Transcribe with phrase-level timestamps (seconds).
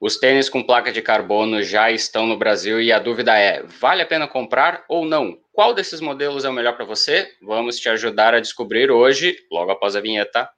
[0.00, 4.00] Os tênis com placa de carbono já estão no Brasil e a dúvida é: vale
[4.00, 5.36] a pena comprar ou não?
[5.52, 7.28] Qual desses modelos é o melhor para você?
[7.42, 10.48] Vamos te ajudar a descobrir hoje, logo após a vinheta.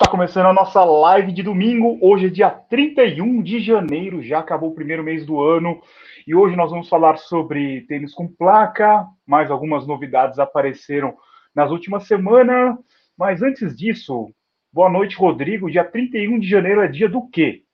[0.00, 1.98] Está começando a nossa live de domingo.
[2.00, 5.82] Hoje é dia 31 de janeiro, já acabou o primeiro mês do ano.
[6.24, 11.16] E hoje nós vamos falar sobre tênis com placa, mais algumas novidades apareceram
[11.52, 12.78] nas últimas semanas.
[13.18, 14.32] Mas antes disso,
[14.72, 15.68] boa noite, Rodrigo.
[15.68, 17.64] Dia 31 de janeiro é dia do quê?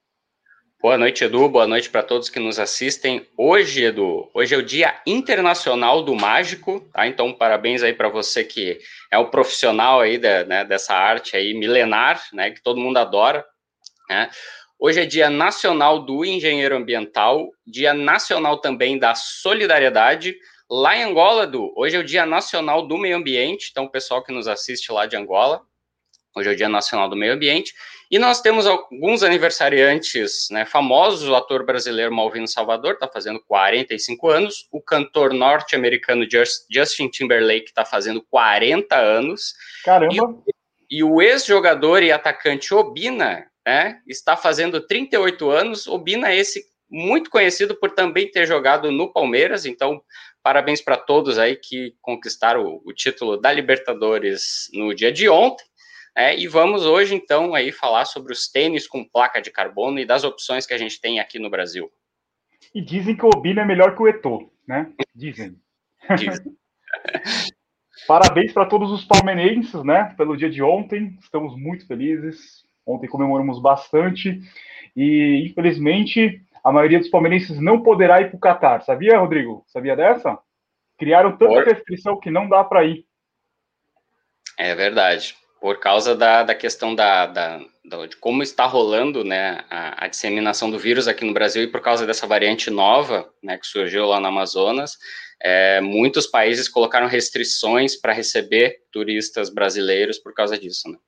[0.85, 1.49] Boa noite, Edu.
[1.49, 3.27] Boa noite para todos que nos assistem.
[3.39, 7.07] Hoje, Edu, hoje é o Dia Internacional do Mágico, tá?
[7.07, 8.79] Então, parabéns aí para você que
[9.11, 13.43] é o profissional aí né, dessa arte aí milenar, né, que todo mundo adora,
[14.11, 14.29] né?
[14.79, 20.37] Hoje é Dia Nacional do Engenheiro Ambiental, Dia Nacional também da Solidariedade.
[20.71, 24.23] Lá em Angola, Du, hoje é o Dia Nacional do Meio Ambiente, então o pessoal
[24.23, 25.63] que nos assiste lá de Angola,
[26.37, 27.73] hoje é o Dia Nacional do Meio Ambiente.
[28.15, 34.29] E nós temos alguns aniversariantes né, famosos, o ator brasileiro Malvino Salvador está fazendo 45
[34.29, 36.25] anos, o cantor norte-americano
[36.71, 39.55] Justin Timberlake está fazendo 40 anos.
[39.85, 40.15] Caramba!
[40.89, 45.89] E, e o ex-jogador e atacante Obina né, está fazendo 38 anos.
[45.89, 50.01] O Bina é esse muito conhecido por também ter jogado no Palmeiras, então
[50.41, 55.65] parabéns para todos aí que conquistaram o, o, título da Libertadores no dia de ontem.
[56.17, 60.07] É, e vamos hoje então aí falar sobre os tênis com placa de carbono e
[60.07, 61.91] das opções que a gente tem aqui no Brasil.
[62.75, 64.93] E dizem que o Obina é melhor que o Eto'o, né?
[65.15, 65.57] Dizem.
[66.17, 66.57] Dizem.
[68.07, 70.15] Parabéns para todos os palmeirenses, né?
[70.17, 72.65] Pelo dia de ontem, estamos muito felizes.
[72.87, 74.41] Ontem comemoramos bastante
[74.95, 78.83] e, infelizmente, a maioria dos palmeirenses não poderá ir para o Catar.
[78.83, 79.65] Sabia, Rodrigo?
[79.69, 80.39] Sabia dessa?
[80.99, 81.65] Criaram tanta Por...
[81.65, 83.07] restrição que não dá para ir.
[84.59, 85.35] É verdade.
[85.65, 90.09] Por causa da, da questão da, da, da, de como está rolando né, a, a,
[90.09, 94.05] disseminação do vírus aqui no Brasil e por causa dessa variante nova né, que surgiu
[94.05, 94.99] lá no Amazonas,
[95.43, 100.87] é, muitos países colocaram restrições para receber turistas brasileiros por causa disso.
[100.87, 100.99] Né?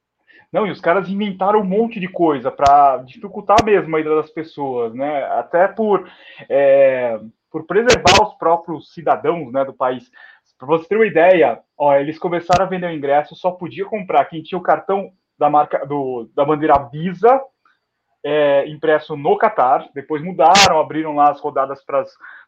[0.50, 4.30] Não, e os caras inventaram um monte de coisa para dificultar mesmo a ida das
[4.30, 5.22] pessoas, né?
[5.24, 6.10] Até por,
[6.48, 10.10] é, por preservar os próprios cidadãos né, do país.
[10.58, 14.24] Para você ter uma ideia, ó, eles começaram a vender o ingresso, só podia comprar
[14.24, 17.40] quem tinha o cartão da marca do, da bandeira Visa
[18.24, 19.88] é, impresso no Catar.
[19.94, 22.04] Depois mudaram, abriram lá as rodadas para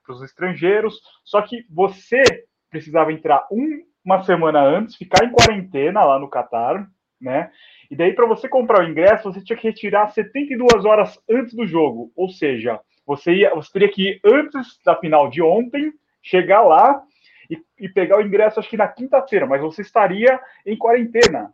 [0.09, 1.01] os estrangeiros.
[1.25, 2.23] Só que você
[2.69, 6.85] precisava entrar um, uma semana antes, ficar em quarentena lá no Catar,
[7.21, 7.51] né?
[7.91, 11.67] E daí, para você comprar o ingresso, você tinha que retirar 72 horas antes do
[11.67, 12.11] jogo.
[12.17, 15.93] Ou seja, você, ia, você teria que ir antes da final de ontem,
[16.23, 17.03] chegar lá
[17.51, 21.53] e, e pegar o ingresso, acho que na quinta-feira, mas você estaria em quarentena.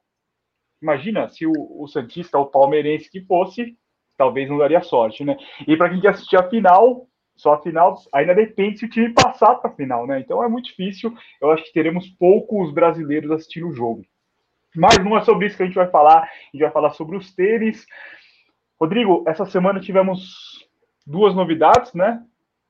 [0.82, 3.76] Imagina se o, o Santista o Palmeirense que fosse,
[4.16, 5.36] talvez não daria sorte, né?
[5.66, 9.12] E para quem quer assistir a final, só a final ainda depende se o time
[9.12, 10.20] passar para a final, né?
[10.20, 11.12] Então é muito difícil.
[11.40, 14.04] Eu acho que teremos poucos brasileiros assistindo o jogo.
[14.74, 16.22] Mas não é sobre isso que a gente vai falar.
[16.22, 17.86] A gente vai falar sobre os tênis.
[18.80, 20.68] Rodrigo, essa semana tivemos
[21.06, 22.22] duas novidades, né?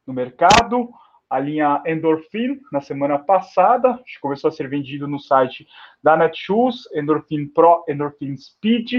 [0.06, 0.90] No mercado.
[1.28, 5.66] A linha Endorphin, na semana passada, começou a ser vendido no site
[6.02, 8.92] da Netshoes, Endorphin Pro, Endorphin Speed.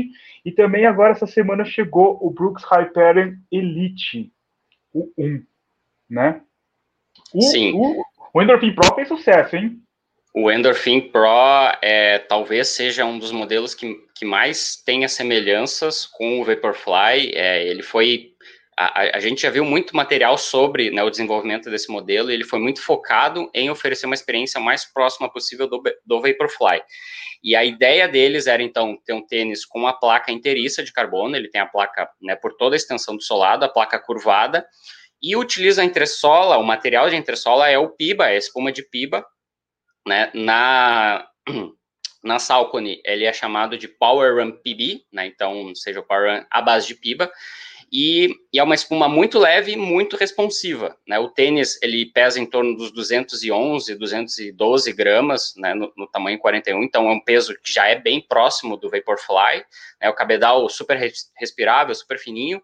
[0.44, 4.32] E também agora, essa semana, chegou o Brooks Hyperion Elite,
[4.94, 5.44] o 1,
[6.10, 6.42] né?
[7.34, 7.74] O, Sim.
[7.74, 8.04] O,
[8.34, 9.82] o Endorphin Pro fez sucesso, hein?
[10.38, 16.42] O Endorphin Pro é, talvez seja um dos modelos que, que mais tenha semelhanças com
[16.42, 17.32] o Vaporfly.
[17.34, 18.35] É, ele foi.
[18.78, 22.44] A, a, gente já viu muito material sobre né, o desenvolvimento desse modelo e ele
[22.44, 26.82] foi muito focado em oferecer uma experiência mais próxima possível do, do Vaporfly.
[27.42, 31.36] E a ideia deles era, então, ter um tênis com uma placa inteiriça de carbono,
[31.36, 34.66] ele tem a placa né, por toda a extensão do solado, a placa curvada,
[35.22, 38.84] e utiliza a entressola, o material de entressola é o PIBA, é a espuma de
[38.84, 39.26] PIBA,
[40.08, 40.32] né?
[40.34, 41.28] Na,
[42.24, 45.26] na Salcone, ele é chamado de Power Run PB, né?
[45.28, 47.32] Então, seja o Power Run à base de PIBA.
[47.92, 51.20] E, e, é uma espuma muito leve e muito responsiva, né?
[51.20, 55.74] O tênis, ele pesa em torno dos 211, 212 gramas, né?
[55.74, 59.64] No, no tamanho 41, então é um peso que já é bem próximo do Vaporfly,
[60.02, 60.10] né?
[60.10, 61.00] O cabedal super
[61.38, 62.62] respirável, super fininho,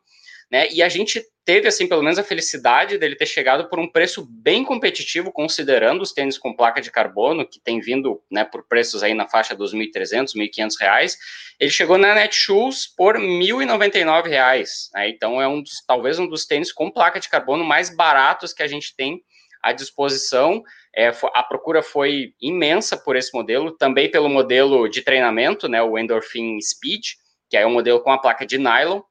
[0.51, 0.67] né?
[0.69, 4.27] E a gente teve, assim, pelo menos a felicidade dele ter chegado por um preço
[4.29, 9.01] bem competitivo, considerando os tênis com placa de carbono, que tem vindo, né, por preços
[9.01, 11.17] aí na faixa dos 1.300, 1.500 reais.
[11.59, 14.89] Ele chegou na Netshoes por 1.099 reais.
[14.93, 15.09] Né?
[15.09, 18.61] Então, é um dos, talvez um dos tênis com placa de carbono mais baratos que
[18.61, 19.21] a gente tem
[19.63, 20.61] à disposição.
[20.93, 25.97] É, a procura foi imensa por esse modelo, também pelo modelo de treinamento, né, o
[25.97, 27.13] Endorphin Speed,
[27.49, 29.01] que é um modelo com a placa de nylon,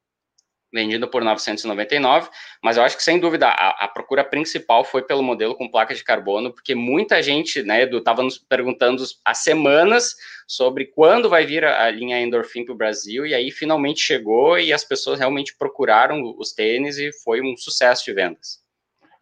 [0.73, 2.29] vendido por 999,
[2.63, 5.95] mas eu acho que sem dúvida a, a, procura principal foi pelo modelo com placa
[5.95, 10.15] de carbono, porque muita gente, né, Edu, estava nos perguntando há semanas
[10.47, 14.59] sobre quando vai vir a, a linha Endorphin para o Brasil, e aí finalmente chegou
[14.59, 18.61] e as pessoas realmente procuraram os tênis e foi um sucesso de vendas.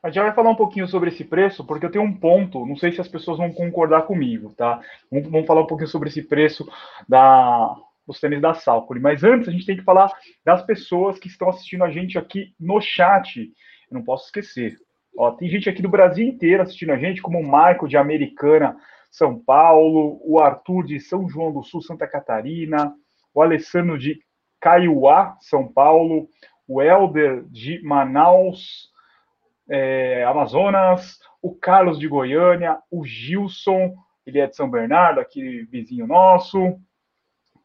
[0.02, 2.76] A gente vai falar um pouquinho sobre esse preço, porque eu tenho um ponto, não
[2.76, 4.80] sei se as pessoas vão concordar comigo, tá?
[5.10, 6.68] Vamos, vamos falar um pouquinho sobre esse preço
[7.08, 7.74] da,
[8.08, 8.98] os tênis da Salcone.
[8.98, 10.10] Mas antes, a gente tem que falar
[10.44, 13.40] das pessoas que estão assistindo a gente aqui no chat.
[13.90, 14.76] Eu não posso esquecer.
[15.16, 18.76] Ó, tem gente aqui do Brasil inteiro assistindo a gente, como o Marco de Americana,
[19.10, 22.94] São Paulo, o Arthur de São João do Sul, Santa Catarina,
[23.34, 24.20] o Alessandro de
[24.60, 26.28] Caiuá, São Paulo,
[26.66, 28.90] o Helder de Manaus,
[29.68, 33.94] é, Amazonas, o Carlos de Goiânia, o Gilson,
[34.26, 36.78] ele é de São Bernardo, aqui vizinho nosso,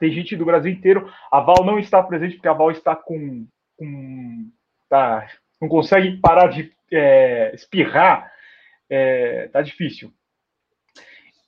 [0.04, 1.10] tem gente do Brasil inteiro.
[1.32, 3.48] A Val não está presente porque a Val está com.
[3.78, 4.50] com
[4.90, 5.26] tá,
[5.62, 8.30] não consegue parar de é, espirrar.
[8.90, 10.12] É, tá difícil.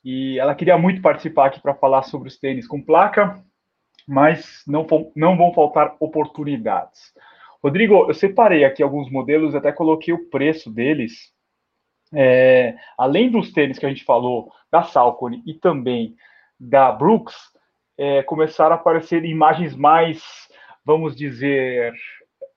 [0.06, 3.44] E ela queria muito participar aqui para falar sobre os tênis com placa,
[4.07, 7.13] mas não, não vão faltar oportunidades.
[7.62, 11.34] Rodrigo, eu separei aqui alguns modelos, até coloquei o preço deles.
[12.13, 16.16] É, além dos tênis que a gente falou, da Salcone e também
[16.58, 17.36] da Brooks,
[17.97, 20.24] é, começaram a aparecer imagens mais,
[20.83, 21.94] vamos dizer,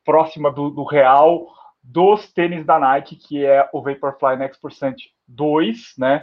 [0.05, 1.46] próxima do, do, real
[1.82, 4.96] dos tênis da Nike, que é o Vaporfly Next Percent
[5.26, 6.20] 2, né?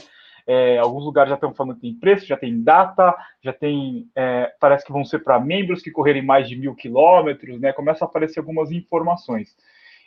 [0.47, 4.07] É, alguns lugares já estão falando que tem preço, já tem data, já tem.
[4.15, 7.73] É, parece que vão ser para membros que correrem mais de mil quilômetros, né?
[7.73, 9.55] Começa a aparecer algumas informações.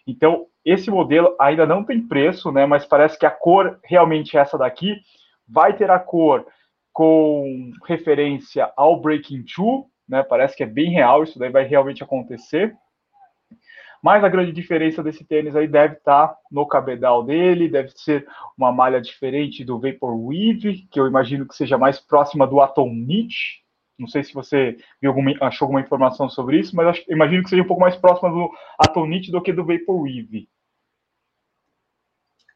[0.07, 2.67] Então, esse modelo ainda não tem preço, né?
[2.67, 4.97] Mas parece que a cor realmente é essa daqui.
[5.47, 6.47] Vai ter a cor
[6.99, 10.21] com referência ao Breaking Two, né?
[10.25, 12.75] Parece que é bem real, isso daí vai realmente acontecer.
[14.03, 18.73] Mas a grande diferença desse tênis aí deve estar no cabedal dele, deve ser uma
[18.73, 23.63] malha diferente do Vapor Weave, que eu imagino que seja mais próxima do Atom Knit.
[23.97, 27.63] Não sei se você viu alguma, achou alguma informação sobre isso, mas imagino que seja
[27.63, 30.49] um pouco mais próxima do Atom Knit do que do Vapor Weave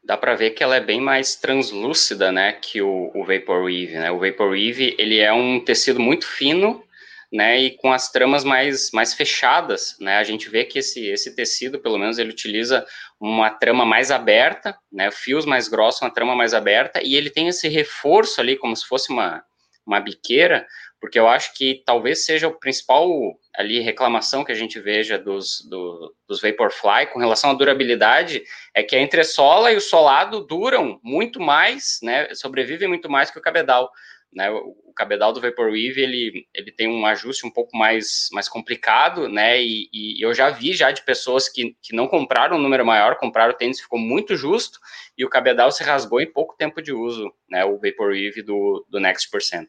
[0.03, 4.11] dá para ver que ela é bem mais translúcida, né, que o, o Vaporwave, né?
[4.11, 6.83] O Vaporwave, ele é um tecido muito fino,
[7.31, 10.17] né, e com as tramas mais, mais fechadas, né?
[10.17, 12.85] A gente vê que esse, esse tecido, pelo menos, ele utiliza
[13.19, 17.47] uma trama mais aberta, né, fios mais grossos, uma trama mais aberta, e ele tem
[17.47, 19.43] esse reforço ali, como se fosse uma,
[19.85, 20.67] uma biqueira,
[21.03, 23.05] porque eu acho que talvez seja o principal
[23.53, 28.41] ali reclamação que a gente veja dos, do, dos Vaporfly com relação à durabilidade
[28.73, 33.37] é que a entressola e o solado duram muito mais, né, sobrevivem muito mais que
[33.37, 33.91] o cabedal.
[34.31, 39.27] Né, o cabedal do Vaporwave, ele, ele tem um ajuste um pouco mais, mais complicado,
[39.27, 42.85] né, e, e eu já vi já de pessoas que, que não compraram um número
[42.85, 44.79] maior, compraram o tênis, ficou muito justo,
[45.17, 49.01] e o cabedal se rasgou em pouco tempo de uso, né, o Vaporwave do, do
[49.01, 49.67] Next Percent.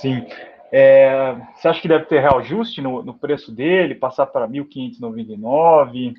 [0.00, 0.26] Sim.
[0.72, 6.12] É, você acha que deve ter reajuste no, no preço dele, passar para 1.599?
[6.12, 6.14] O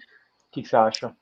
[0.51, 1.15] que, que você acha?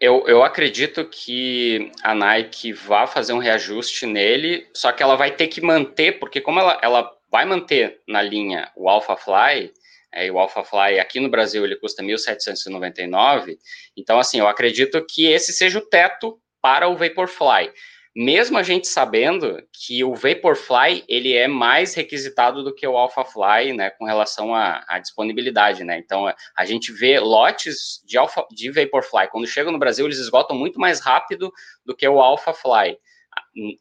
[0.00, 5.30] Eu, eu acredito que a Nike vai fazer um reajuste nele, só que ela vai
[5.30, 9.72] ter que manter, porque como ela, ela vai manter na linha o Alpha Fly,
[10.12, 13.56] é, o Alpha Fly aqui no Brasil ele custa 1.799,
[13.96, 17.72] então assim, eu acredito que esse seja o teto para o Vaporfly
[18.14, 23.72] mesmo a gente sabendo que o Vaporfly ele é mais requisitado do que o AlphaFly,
[23.72, 25.98] né, com relação à, disponibilidade, né?
[25.98, 30.56] Então a gente vê lotes de Alpha, de Vaporfly quando chegam no Brasil eles esgotam
[30.56, 31.52] muito mais rápido
[31.84, 32.96] do que o AlphaFly.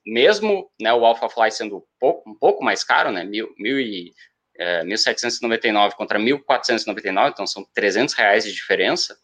[0.05, 4.13] Mesmo né, o AlphaFly sendo um pouco, um pouco mais caro, né, mil, mil e,
[4.57, 9.15] é, 1.799 contra 1.499, então são 300 reais de diferença.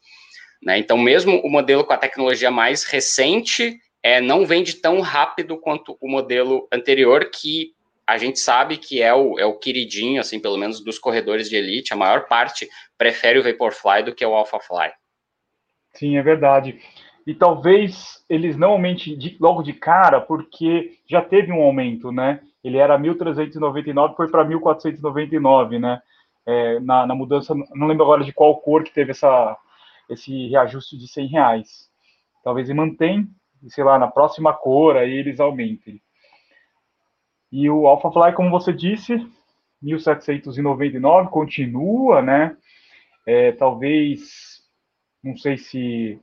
[0.62, 0.78] Né?
[0.78, 5.98] Então, mesmo o modelo com a tecnologia mais recente, é, não vende tão rápido quanto
[6.00, 7.74] o modelo anterior, que
[8.08, 11.56] a gente sabe que é o, é o queridinho, assim, pelo menos dos corredores de
[11.56, 14.91] elite, a maior parte prefere o Vaporfly do que o AlphaFly.
[15.94, 16.79] Sim, é verdade.
[17.27, 22.41] E talvez eles não aumentem de, logo de cara, porque já teve um aumento, né?
[22.63, 26.01] Ele era 1.399, foi para 1.499, né?
[26.48, 29.56] É, na, na, mudança, não lembro agora de qual cor que teve essa,
[30.10, 31.89] esse reajuste de 100 reais.
[32.44, 33.27] Talvez ele mantenha,
[33.63, 36.01] e sei lá, na próxima cor aí eles aumentem.
[37.51, 39.16] E o AlphaFly, como você disse,
[39.82, 42.56] 1799 continua, né?
[43.25, 44.63] É, talvez,
[45.24, 46.20] não sei se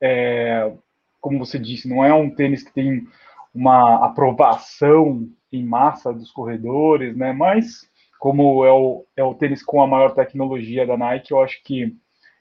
[0.00, 0.72] é,
[1.20, 3.06] como você disse, não é um tênis que tem
[3.54, 7.32] uma aprovação em massa dos corredores, né?
[7.32, 11.62] Mas como é o, é o tênis com a maior tecnologia da Nike, eu acho
[11.62, 11.96] que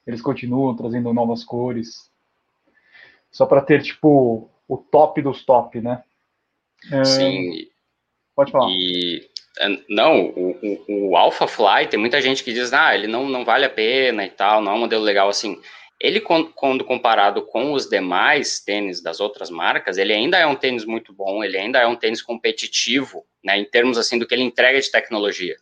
[0.06, 2.12] eles continuam trazendo novas cores.
[3.38, 6.02] Só para ter, tipo, o top dos top, né?
[6.92, 7.04] É...
[7.04, 7.68] Sim.
[8.36, 8.72] Pode falar.
[8.72, 9.30] E
[9.60, 13.30] é, não, o, o, o Alpha Fly, tem muita gente que diz, ah, ele não,
[13.30, 15.62] não vale a pena e tal, não é um modelo legal assim.
[16.02, 20.84] Ele, quando comparado com os demais tênis das outras marcas, ele ainda é um tênis
[20.84, 24.44] muito bom, ele ainda é um tênis competitivo, né, em termos assim do que ele
[24.44, 25.56] entrega de tecnologia.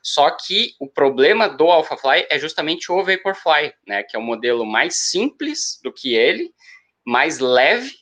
[0.00, 4.64] Só que o problema do AlphaFly é justamente o Vaporfly, né, que é um modelo
[4.64, 6.54] mais simples do que ele,
[7.06, 7.92] mais leve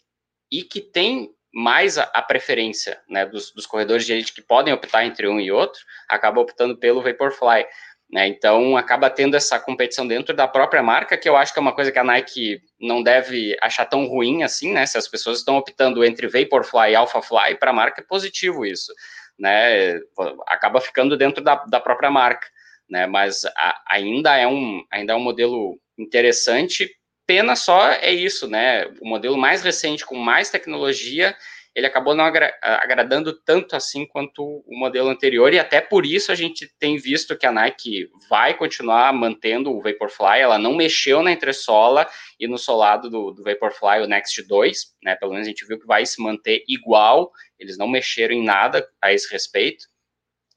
[0.50, 4.74] e que tem mais a, a preferência né, dos, dos, corredores de elite que podem
[4.74, 7.64] optar entre um e outro, acaba optando pelo Vaporfly.
[8.10, 11.62] Né, então, acaba tendo essa competição dentro da própria marca, que eu acho que é
[11.62, 14.84] uma coisa que a Nike não deve achar tão ruim assim, né?
[14.84, 18.92] Se as pessoas estão optando entre Vaporfly e AlphaFly, para a marca é positivo isso,
[19.38, 19.98] né?
[20.46, 22.46] Acaba ficando dentro da, da própria marca,
[22.88, 23.06] né?
[23.06, 26.90] Mas a, ainda, é um, ainda é um modelo interessante
[27.26, 28.86] Pena só é isso, né?
[29.00, 31.34] O modelo mais recente, com mais tecnologia,
[31.74, 36.30] ele acabou não agra agradando tanto assim quanto o modelo anterior, e até por isso
[36.30, 41.22] a gente tem visto que a Nike vai continuar mantendo o Vaporfly, ela não mexeu
[41.22, 45.16] na entressola e no solado do, do Vaporfly, o Next 2, né?
[45.16, 48.86] Pelo menos a gente viu que vai se manter igual, eles não mexeram em nada
[49.02, 49.86] a esse respeito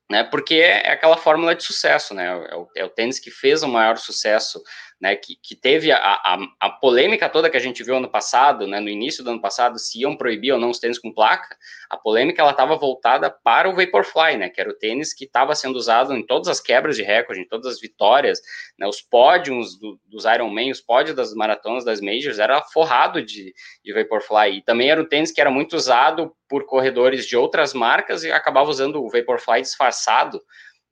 [0.10, 0.24] né?
[0.24, 2.28] Porque é aquela fórmula de sucesso, né?
[2.28, 4.62] É o, é o tênis que fez o maior sucesso,
[5.00, 5.16] né?
[5.16, 8.80] Que, que teve a, a, a, polêmica toda que a gente viu ano passado, né?
[8.80, 11.56] No início do ano passado, se iam proibir ou não os tênis com placa,
[11.89, 14.50] a polêmica ela estava voltada para o Vaporfly, né?
[14.50, 17.48] Que era o tênis que estava sendo usado em todas as quebras de recorde, em
[17.48, 18.42] todas as vitórias,
[18.77, 18.88] né?
[18.88, 23.94] Os pódios do, dos Ironman, os pódios das maratonas, das majors, era forrado de, de
[23.94, 24.58] Vaporfly.
[24.58, 28.32] E também era um tênis que era muito usado por corredores de outras marcas e
[28.32, 30.42] acabava usando o Vaporfly disfarçado,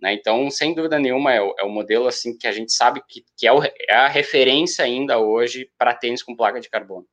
[0.05, 0.13] né?
[0.13, 3.23] Então, sem dúvida nenhuma, é o, é o, modelo assim que a gente sabe que,
[3.35, 7.07] que é, o, é a referência ainda hoje para tênis com placa de carbono.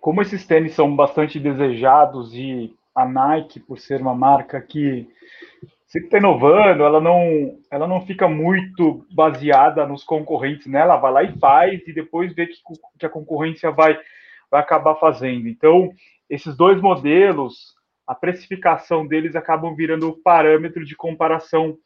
[0.00, 5.08] Como esses tênis são bastante desejados e a Nike, por ser uma marca que
[5.88, 10.82] sempre está inovando, ela não, ela não fica muito baseada nos concorrentes, né?
[10.82, 12.58] Ela vai lá e faz e depois vê que,
[12.96, 13.98] que a concorrência vai,
[14.48, 15.48] vai acabar fazendo.
[15.48, 15.90] Então,
[16.30, 17.75] esses dois modelos,
[18.06, 21.76] a precificação deles acabam virando parâmetro de comparação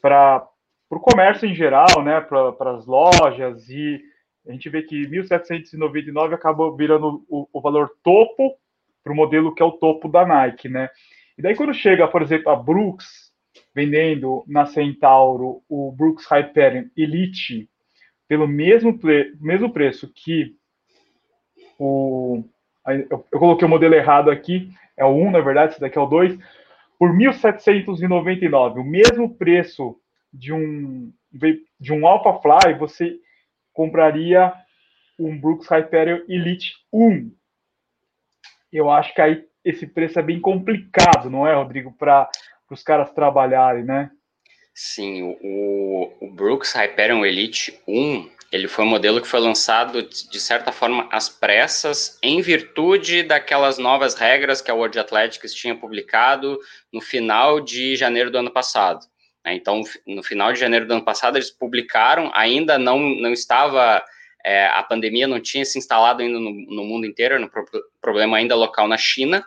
[0.00, 0.46] para
[0.90, 4.02] o comércio em geral, né, para as lojas, e
[4.46, 8.56] a gente vê que 1.799 acabou virando o, o valor topo
[9.02, 10.88] para o modelo que é o topo da Nike, né?
[11.38, 13.32] E daí quando chega, por exemplo, a Brooks
[13.74, 17.68] vendendo na Centauro o Brooks Hyperion Elite
[18.28, 18.98] pelo mesmo,
[19.40, 20.56] mesmo preço que
[21.78, 22.44] o
[22.86, 26.00] eu, eu coloquei o modelo errado aqui, é o 1, na verdade, esse daqui é
[26.00, 26.38] o 2,
[26.98, 29.98] por 1.799, o mesmo preço
[30.32, 31.12] de um
[31.78, 33.18] de um Alpha Fly, você
[33.74, 34.52] compraria
[35.18, 37.30] um Brooks Hyperion Elite 1.
[38.72, 42.30] Eu acho que aí esse preço é bem complicado, não é, Rodrigo, para
[42.70, 44.10] os caras trabalharem, né?
[44.74, 50.40] Sim, o, o Brooks Hyperion Elite 1 ele foi um modelo que foi lançado, de
[50.40, 56.58] certa forma, às pressas, em virtude daquelas novas regras que a World Athletics tinha publicado
[56.92, 59.04] no final de janeiro do ano passado.
[59.44, 59.54] Né?
[59.54, 64.02] Então, no final de janeiro do ano passado, eles publicaram, ainda não, não estava,
[64.44, 67.64] é, a pandemia não tinha se instalado ainda no, no mundo inteiro, pro,
[68.00, 69.44] problema ainda local na China.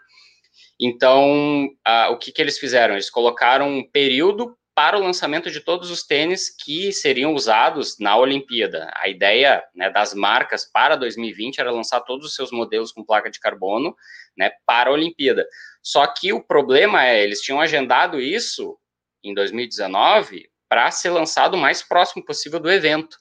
[0.81, 1.69] Então,
[2.09, 2.93] o que, que eles fizeram?
[2.93, 8.15] Eles colocaram um período para o lançamento de todos os tênis que seriam usados na
[8.15, 8.89] Olimpíada.
[8.95, 13.29] A ideia né, das marcas para 2020 era lançar todos os seus modelos com placa
[13.29, 13.93] de carbono
[14.37, 15.45] né, para a Olimpíada.
[15.83, 18.77] Só que o problema é, eles tinham agendado isso
[19.21, 23.17] em 2019 para ser lançado o mais próximo possível do evento.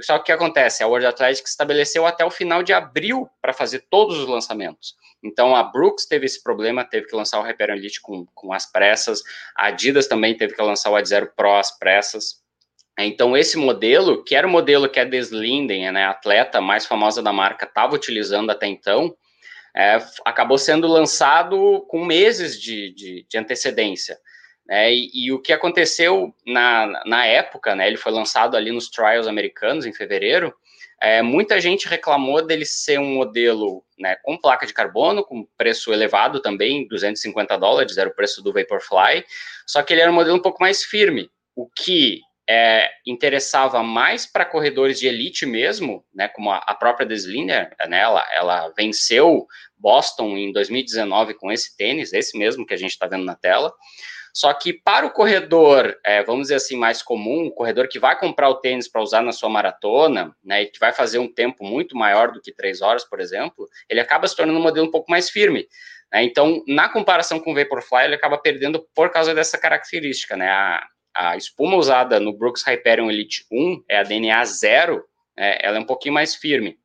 [0.00, 0.82] Só que o que acontece?
[0.82, 4.94] A World Athletics estabeleceu até o final de abril para fazer todos os lançamentos.
[5.22, 8.70] Então a Brooks teve esse problema, teve que lançar o Hyperion Elite com, com as
[8.70, 9.22] pressas,
[9.56, 12.42] a Adidas também teve que lançar o Ad Zero Pro às pressas.
[12.98, 17.22] Então esse modelo, que era o modelo que a Deslinden, né, a atleta mais famosa
[17.22, 19.16] da marca, estava utilizando até então,
[19.74, 24.18] é, acabou sendo lançado com meses de, de, de antecedência.
[24.68, 28.90] É, e, e, o que aconteceu na, na época, né, ele foi lançado ali nos
[28.90, 30.52] trials americanos em fevereiro,
[31.00, 35.92] é, muita gente reclamou dele ser um modelo né, com placa de carbono, com preço
[35.92, 39.24] elevado também, 250 dólares, era o preço do Vaporfly,
[39.66, 44.24] só que ele era um modelo um pouco mais firme, o que é, interessava mais
[44.24, 49.46] para corredores de elite mesmo, né, como a, a própria Desliner, né, ela, ela venceu
[49.76, 53.72] Boston em 2019 com esse tênis, esse mesmo que a gente está vendo na tela.
[54.36, 58.18] Só que para o corredor, é, vamos dizer assim, mais comum, o corredor que vai
[58.18, 61.64] comprar o tênis para usar na sua maratona, né, e que vai fazer um tempo
[61.64, 64.90] muito maior do que três horas, por exemplo, ele acaba se tornando um modelo um
[64.90, 65.66] pouco mais firme.
[66.12, 66.22] Né?
[66.24, 70.36] Então, na comparação com o Vaporfly, ele acaba perdendo por causa dessa característica.
[70.36, 70.50] Né?
[70.50, 75.02] A, a espuma usada no Brooks Hyperion Elite 1 é a DNA 0,
[75.34, 76.76] é, ela é um pouquinho mais firme.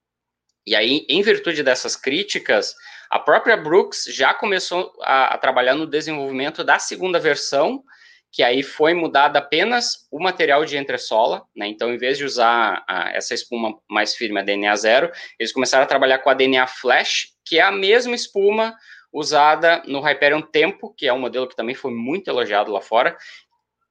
[0.65, 2.75] E aí, em virtude dessas críticas,
[3.09, 7.83] a própria Brooks já começou a, a, trabalhar no desenvolvimento da segunda versão,
[8.31, 11.67] que aí foi mudada apenas o material de entressola, né?
[11.67, 15.83] Então, em vez de usar a, essa espuma mais firme, a DNA zero, eles começaram
[15.83, 18.73] a trabalhar com a DNA Flash, que é a mesma espuma
[19.11, 23.17] usada no Hyperion Tempo, que é um modelo que também foi muito elogiado lá fora,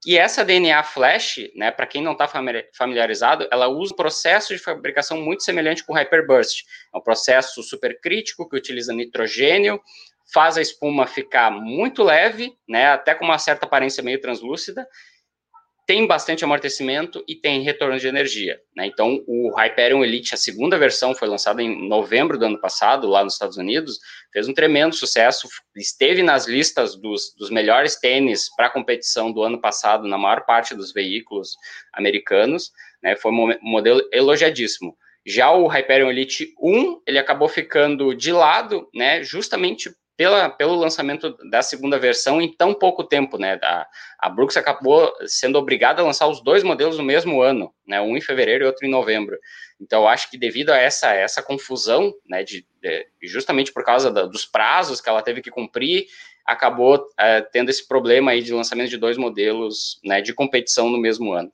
[0.05, 2.27] e essa DNA Flash, né, para quem não está
[2.73, 6.63] familiarizado, ela usa um processo de fabricação muito semelhante com o Hyperburst.
[6.95, 9.81] É um processo supercrítico que utiliza nitrogênio,
[10.33, 14.87] faz a espuma ficar muito leve, né, até com uma certa aparência meio translúcida,
[15.91, 18.61] tem bastante amortecimento e tem retorno de energia.
[18.77, 18.87] Né?
[18.87, 23.25] Então, o Hyperion Elite, a segunda versão, foi lançada em novembro do ano passado, lá
[23.25, 23.99] nos Estados Unidos,
[24.33, 29.61] fez um tremendo sucesso, esteve nas listas dos, dos melhores tênis para competição do ano
[29.61, 31.57] passado, na maior parte dos veículos
[31.93, 32.71] americanos,
[33.03, 33.17] né?
[33.17, 34.97] foi um modelo elogiadíssimo.
[35.27, 41.35] Já o Hyperion Elite 1, ele acabou ficando de lado, né, justamente pela, pelo lançamento
[41.49, 43.59] da segunda versão em tão pouco tempo, né?
[43.63, 43.87] A,
[44.19, 48.03] a Brooks acabou sendo obrigada a lançar os dois modelos no mesmo ano, né?
[48.03, 49.39] Um em fevereiro e outro em novembro.
[49.81, 54.11] Então, eu acho que devido a essa, essa confusão, né, de, de justamente por causa
[54.11, 56.05] da, dos prazos que ela teve que cumprir,
[56.45, 61.01] acabou é, tendo esse problema aí de lançamento de dois modelos, né, de competição no
[61.01, 61.51] mesmo ano.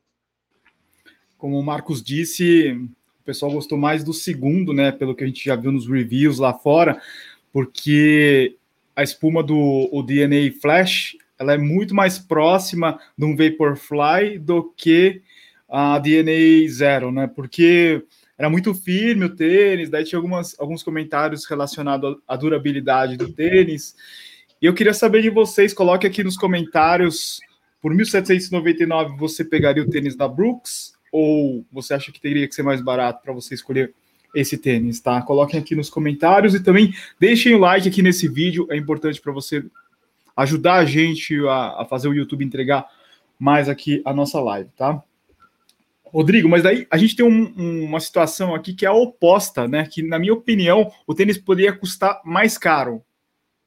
[1.39, 2.73] Como o Marcos disse,
[3.21, 6.41] o pessoal gostou mais do segundo, né, pelo que a gente já viu nos reviews
[6.41, 7.01] lá fora,
[7.57, 8.59] porque
[8.95, 14.75] a espuma do o DNA Flash ela é muito mais próxima de um Vaporfly do
[14.77, 15.23] que
[15.67, 17.27] a DNA Zero, né?
[17.27, 18.05] Porque
[18.37, 23.97] era muito firme o tênis, daí tinha algumas, alguns comentários relacionados à durabilidade do tênis.
[24.61, 27.41] E eu queria saber de vocês, coloque aqui nos comentários,
[27.81, 32.63] por 1.799 você pegaria o tênis da Brooks ou você acha que teria que ser
[32.63, 33.95] mais barato para você escolher
[34.37, 35.23] esse tênis, tá?
[35.23, 39.33] Coloquem aqui nos comentários e também deixem o like aqui nesse vídeo, é importante para
[39.33, 39.65] você
[40.37, 42.87] ajudar a gente a, a, fazer o YouTube entregar
[43.39, 45.03] mais aqui a nossa live, tá?
[46.05, 49.87] Rodrigo, mas daí a gente tem um, um, uma situação aqui que é oposta, né?
[49.87, 53.03] Que, na minha opinião, o tênis poderia custar mais caro.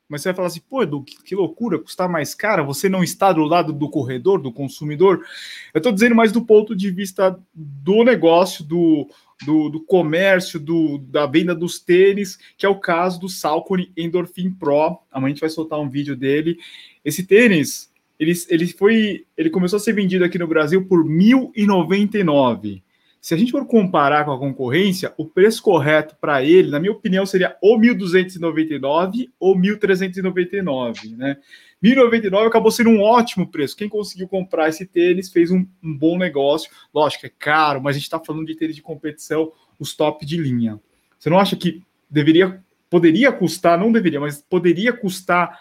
[0.07, 3.03] Mas você vai falar assim, pô, Edu, que, que loucura, custar mais caro, você não
[3.03, 5.23] está do lado do corredor, do consumidor.
[5.71, 9.07] Eu estou dizendo mais do ponto de vista do negócio, do,
[9.45, 14.51] do, do comércio, do, da venda dos tênis, que é o caso do Salcone Endorphin
[14.51, 14.99] Pro.
[15.11, 16.57] Amanhã a gente vai soltar um vídeo dele.
[17.03, 21.09] Esse tênis, ele, ele foi, ele começou a ser vendido aqui no Brasil por R$
[21.09, 22.81] 1.099.
[23.21, 26.93] Se a gente for comparar com a concorrência, o preço correto para ele, na minha
[26.93, 31.37] opinião, seria ou 1.299 ou 1.399, né?
[31.83, 33.75] 1.099 acabou sendo um ótimo preço.
[33.75, 36.69] Quem conseguiu comprar esse tênis fez um, um bom negócio.
[36.93, 40.37] Lógico, é caro, mas a gente está falando de tênis de competição, os top de
[40.37, 40.79] linha.
[41.17, 45.59] Você não acha que deveria, poderia custar, não deveria, mas poderia custar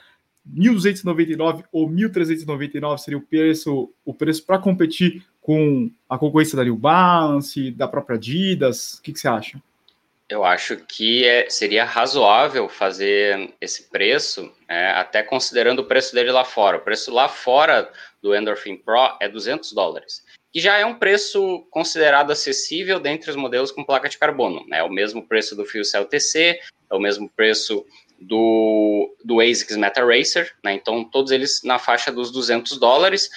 [0.57, 6.77] 1.299 ou 1.399 seria o preço, o preço para competir com a concorrência da New
[6.77, 8.95] Balance, da própria Adidas?
[8.95, 9.63] O que, que você acha?
[10.29, 16.31] Eu acho que é, seria razoável fazer esse preço, é, até considerando o preço dele
[16.31, 16.77] lá fora.
[16.77, 17.91] O preço lá fora
[18.23, 23.37] do Endorphin Pro é 200 dólares, que já é um preço considerado acessível dentre os
[23.37, 24.67] modelos com placa de carbono.
[24.71, 26.61] É o mesmo preço do Fuel Cell TC,
[26.91, 27.87] é o mesmo preço
[28.21, 30.75] do, do ASICS Meta Racer, né?
[30.75, 33.31] então todos eles na faixa dos 200 dólares.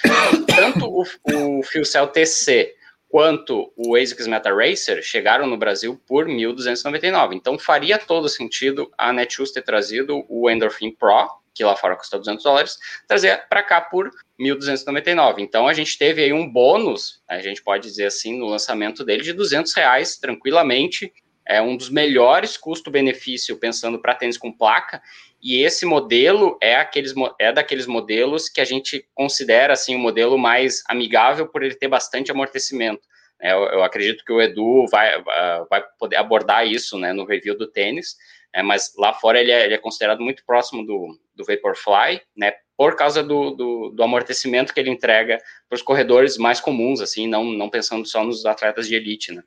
[0.54, 2.74] Tanto o, o Cell TC
[3.12, 7.34] quanto o ASICS Meta Racer chegaram no Brasil por 1.299.
[7.34, 12.16] Então faria todo sentido a Netshoes ter trazido o Endorphin Pro, que lá fora custa
[12.16, 15.40] 200 dólares, trazer para cá por 1.299.
[15.40, 19.22] Então a gente teve aí um bônus, a gente pode dizer assim, no lançamento dele
[19.22, 21.12] de 200 reais tranquilamente.
[21.44, 25.02] É um dos melhores custo-benefício pensando para tênis com placa.
[25.42, 30.02] E esse modelo é, aqueles, é daqueles modelos que a gente considera assim o um
[30.02, 33.02] modelo mais amigável por ele ter bastante amortecimento.
[33.40, 35.20] É, eu, eu, acredito que o Edu vai,
[35.68, 38.14] vai poder abordar isso né, no review do tênis,
[38.54, 42.52] é, mas lá fora ele é, ele é, considerado muito próximo do, do Vaporfly, né,
[42.76, 47.26] por causa do, do, do amortecimento que ele entrega para os corredores mais comuns, assim,
[47.26, 49.42] não, não pensando só nos atletas de elite, né.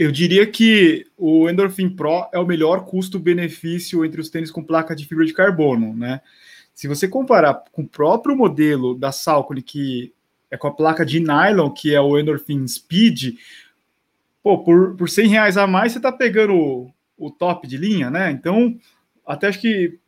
[0.00, 4.96] Eu diria que o Endorphin Pro é o melhor custo-benefício entre os tênis com placa
[4.96, 6.22] de fibra de carbono, né?
[6.74, 10.10] Se você comparar com o próprio modelo da Salcone, que
[10.50, 13.34] é com a placa de nylon, que é o Endorphin Speed,
[14.42, 18.10] pô, por, por 100 reais a mais, você está pegando o, o, top de linha,
[18.10, 18.30] né?
[18.30, 18.74] Então,
[19.26, 19.98] até acho que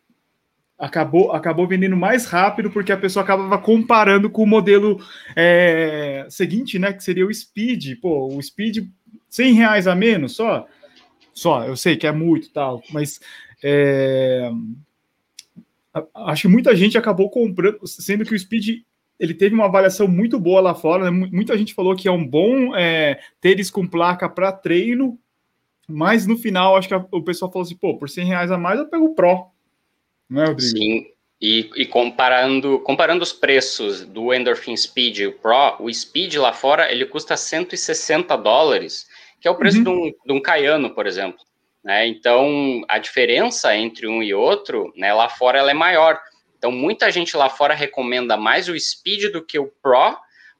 [0.78, 4.98] acabou, acabou vendendo mais rápido, porque a pessoa acabava comparando com o modelo
[5.36, 6.94] é, seguinte, né?
[6.94, 8.00] Que seria o Speed.
[8.00, 8.88] Pô, o Speed
[9.32, 10.66] 100 reais a menos só?
[11.32, 13.18] Só, eu sei que é muito tal, mas
[13.64, 14.50] é,
[16.14, 18.82] acho que muita gente acabou comprando, sendo que o Speed
[19.18, 21.10] ele teve uma avaliação muito boa lá fora.
[21.10, 21.28] Né?
[21.32, 25.18] Muita gente falou que é um bom é, tênis com placa para treino,
[25.88, 28.58] mas no final acho que a, o pessoal falou assim: pô, por 100 reais a
[28.58, 29.46] mais eu pego o Pro,
[30.28, 30.76] não é, Rodrigo?
[30.76, 31.06] Sim.
[31.40, 36.52] E, e, comparando, comparando os preços do Endorphin Speed e o Pro, o Speed lá
[36.52, 39.08] fora ele custa 160 dólares
[39.42, 39.82] que é o preço uhum.
[39.82, 41.40] de, um, de um Caiano, por exemplo.
[41.82, 42.06] Né?
[42.06, 46.16] Então, a diferença entre um e outro, né, lá fora, ela é maior.
[46.56, 50.16] Então, muita gente lá fora recomenda mais o Speed do que o Pro,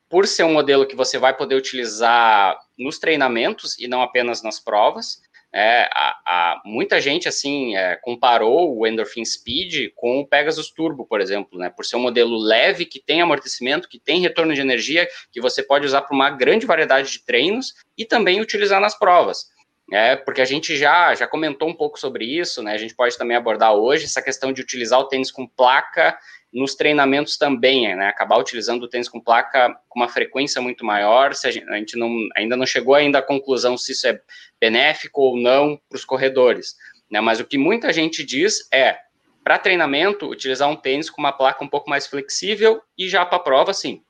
[0.09, 4.59] por ser um modelo que você vai poder utilizar nos treinamentos e não apenas nas
[4.59, 5.23] provas.
[5.55, 11.05] É, a, a, muita gente assim é, comparou o Endorphin Speed com o Pegasus Turbo,
[11.05, 14.63] por exemplo, né, por ser um modelo leve que tem amortecimento, que tem retorno de
[14.63, 18.99] energia, que você pode usar para uma grande variedade de treinos e também utilizar nas
[18.99, 19.53] provas.
[19.93, 22.73] É, porque a gente já, já comentou um pouco sobre isso, né?
[22.73, 26.17] A gente pode também abordar hoje essa questão de utilizar o tênis com placa
[26.53, 28.09] nos treinamentos também, né?
[28.09, 31.35] Acabar utilizando o tênis com placa com uma frequência muito maior.
[31.35, 34.21] Se a gente, a gente não, ainda não chegou ainda à conclusão se isso é
[34.61, 36.77] benéfico ou não para os corredores,
[37.11, 37.21] né?
[37.21, 38.99] Mas o que muita gente diz é
[39.43, 43.39] para treinamento utilizar um tênis com uma placa um pouco mais flexível e já para
[43.39, 44.03] prova, sim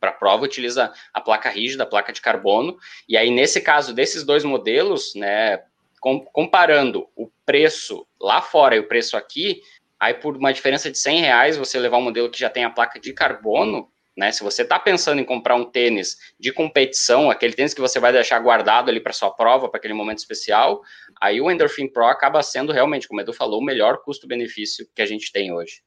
[0.00, 4.24] para prova utiliza a placa rígida, a placa de carbono, e aí nesse caso desses
[4.24, 5.62] dois modelos, né,
[6.00, 9.60] com, comparando o preço lá fora e o preço aqui,
[10.00, 12.70] aí por uma diferença de 100 reais você levar um modelo que já tem a
[12.70, 17.54] placa de carbono, né, se você está pensando em comprar um tênis de competição, aquele
[17.54, 20.82] tênis que você vai deixar guardado ali para sua prova, para aquele momento especial,
[21.20, 25.02] aí o Endorphin Pro acaba sendo realmente, como o Edu falou, o melhor custo-benefício que
[25.02, 25.82] a gente tem hoje.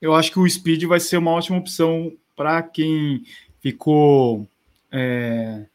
[0.00, 3.22] Eu acho que o Speed vai ser uma ótima opção para quem
[3.60, 4.46] ficou
[4.92, 5.66] é,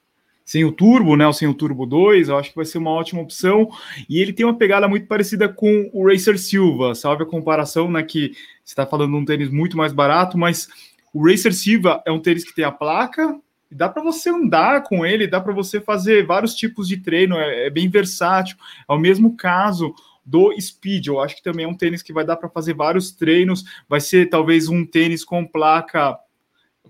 [0.52, 2.92] sem o turbo, né, ou sem o turbo 2, eu acho que vai ser uma
[2.92, 3.70] ótima opção.
[4.10, 8.04] E ele tem uma pegada muito parecida com o Racer Silva, salve a comparação, né,
[8.04, 10.68] que você está falando de um tênis muito mais barato, mas
[11.14, 13.40] o Racer Silva é um tênis que tem a placa,
[13.72, 17.68] dá para você andar com ele, dá para você fazer vários tipos de treino, é,
[17.68, 18.58] é, bem versátil.
[18.90, 22.26] É o mesmo caso do Speed, eu acho que também é um tênis que vai
[22.26, 26.20] dar para fazer vários treinos, vai ser talvez um tênis com placa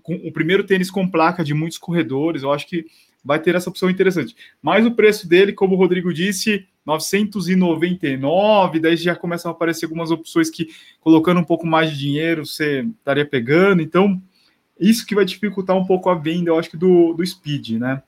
[0.02, 2.86] com o primeiro tênis com placa de muitos corredores, eu acho que
[3.24, 4.34] vai ter essa opção interessante.
[4.60, 10.10] Mas o preço dele, como o Rodrigo disse, 999, daí já começam a aparecer algumas
[10.10, 10.68] opções que
[11.00, 14.20] colocando um pouco mais de dinheiro você estaria pegando, então
[14.78, 18.02] isso que vai dificultar um pouco a venda, eu acho que do, do Speed, né?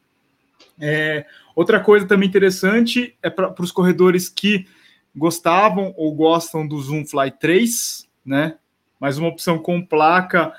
[0.81, 1.25] É,
[1.55, 4.67] outra coisa também interessante é para os corredores que
[5.15, 8.57] gostavam ou gostam do Zoom Fly 3, né?
[8.99, 10.53] Mais uma opção com placa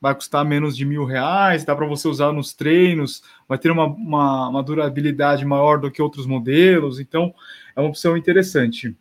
[0.00, 3.86] vai custar menos de mil reais, dá para você usar nos treinos, vai ter uma,
[3.86, 7.34] uma, uma, durabilidade maior do que outros modelos, então
[7.74, 8.96] é uma opção interessante.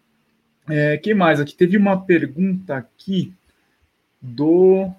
[0.69, 1.39] É, quem mais?
[1.39, 3.33] Aqui teve uma pergunta aqui
[4.21, 4.91] do.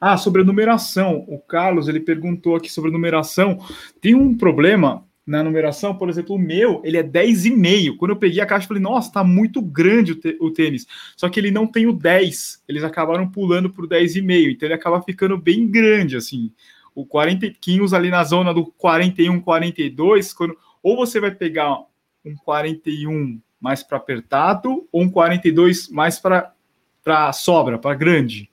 [0.00, 1.24] Ah, sobre a numeração.
[1.26, 3.58] O Carlos ele perguntou aqui sobre a numeração.
[4.00, 7.96] Tem um problema na numeração, por exemplo, o meu, ele é 10,5.
[7.96, 10.86] Quando eu peguei a caixa, falei, nossa, tá muito grande o, tênis.
[11.16, 12.64] Só que ele não tem o 10.
[12.66, 14.50] Eles acabaram pulando pro 10,5.
[14.50, 16.50] Então ele acaba ficando bem grande, assim.
[16.94, 21.78] O 40 quilos ali na zona do 41, 42, quando ou você vai pegar
[22.24, 28.50] um 41 mais para apertado ou um 42 mais para sobra, para grande.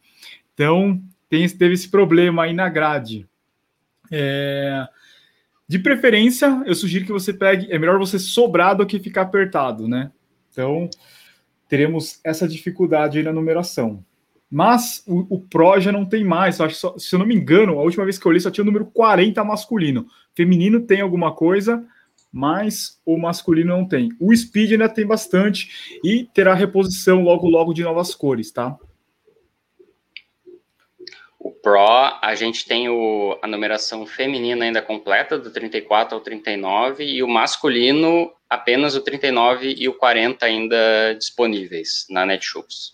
[0.54, 3.28] Então, tem, teve esse problema aí na grade.
[4.12, 4.88] É,
[5.68, 7.72] de preferência, eu sugiro que você pegue.
[7.72, 10.12] É melhor você sobrar do que ficar apertado, né?
[10.52, 10.90] Então,
[11.68, 14.04] teremos essa dificuldade aí na numeração.
[14.50, 16.60] Mas o, o Pro já não tem mais.
[16.60, 18.64] Eu só, se eu não me engano, a última vez que eu li só tinha
[18.64, 20.08] o número 40 masculino.
[20.34, 21.86] Feminino tem alguma coisa,
[22.32, 24.10] mas o masculino não tem.
[24.22, 28.78] O Speed ainda tem bastante e terá reposição logo logo de novas cores, tá?
[31.68, 37.22] Pro, a gente tem o, a numeração feminina ainda completa, do 34 ao 39, e
[37.22, 42.94] o masculino apenas o 39 e o 40 ainda disponíveis na Netshoes.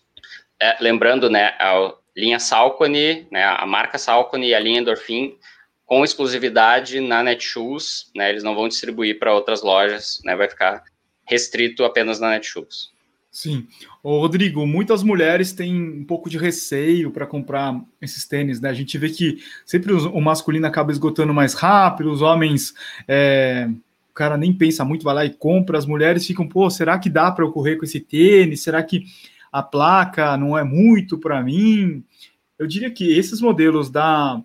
[0.59, 5.37] É, lembrando, né, a linha Salcone, né, a marca Salcone e a linha Endorphin
[5.85, 10.83] com exclusividade na Netshoes, né, eles não vão distribuir para outras lojas, né, vai ficar
[11.27, 12.91] restrito apenas na Netshoes.
[13.33, 13.67] Sim.
[14.03, 18.69] Ô, Rodrigo, muitas mulheres têm um pouco de receio para comprar esses tênis, né?
[18.69, 22.75] A gente vê que sempre o masculino acaba esgotando mais rápido, os homens,
[23.07, 23.67] é,
[24.11, 27.09] o cara nem pensa muito, vai lá e compra, as mulheres ficam, pô, será que
[27.09, 28.61] dá para eu correr com esse tênis?
[28.61, 29.03] Será que
[29.51, 32.03] a placa não é muito para mim?
[32.59, 34.39] Eu diria que esses modelos da,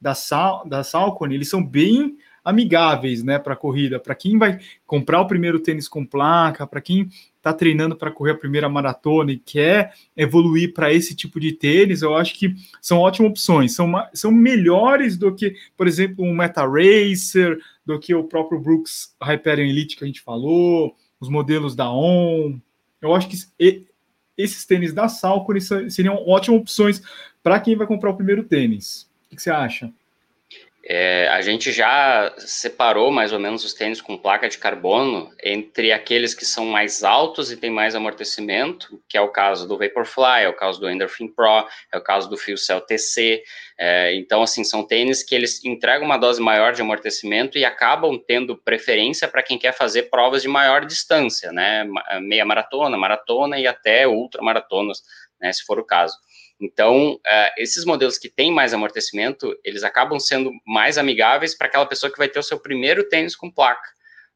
[0.00, 5.20] da, Sal, da Salcone, eles são bem amigáveis, né, para corrida, para quem vai comprar
[5.20, 7.08] o primeiro tênis com placa, para quem
[7.40, 12.02] está treinando para correr a primeira maratona e quer evoluir para esse tipo de tênis,
[12.02, 13.74] eu acho que são ótimas opções.
[13.74, 19.14] São, são melhores do que, por exemplo, um Meta Racer, do que o próprio Brooks
[19.22, 22.58] Hyperion Elite que a gente falou, os modelos da ON.
[23.00, 23.36] Eu acho que
[24.36, 27.02] esses tênis da Salcone seriam ótimas opções
[27.42, 29.08] para quem vai comprar o primeiro tênis.
[29.32, 29.90] O que você acha?
[30.82, 35.92] É, a gente já separou mais ou menos os tênis com placa de carbono entre
[35.92, 40.44] aqueles que são mais altos e têm mais amortecimento, que é o caso do Vaporfly,
[40.44, 43.42] é o caso do Endorphin Pro, é o caso do FuelCell TC.
[43.78, 48.18] É, então, assim, são tênis que eles entregam uma dose maior de amortecimento e acabam
[48.18, 51.86] tendo preferência para quem quer fazer provas de maior distância, né?
[52.22, 55.02] Meia maratona, maratona e até ultramaratonas,
[55.38, 55.52] né?
[55.52, 56.16] Se for o caso.
[56.60, 61.86] Então, uh, esses modelos que têm mais amortecimento, eles acabam sendo mais amigáveis para aquela
[61.86, 63.88] pessoa que vai ter o seu primeiro tênis com placa.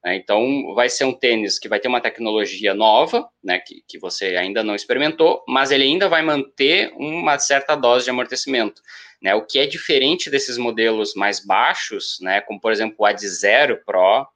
[0.03, 0.17] Né?
[0.17, 4.37] Então, vai ser um tênis que vai ter uma tecnologia nova, né, que, que você
[4.37, 8.81] ainda não experimentou, mas ele ainda vai manter uma certa dose de amortecimento.
[9.21, 9.35] Né?
[9.35, 13.81] O que é diferente desses modelos mais baixos, né, como por exemplo o Ad Zero
[13.85, 14.27] Pro,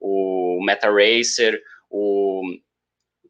[0.00, 2.42] o Meta Racer, o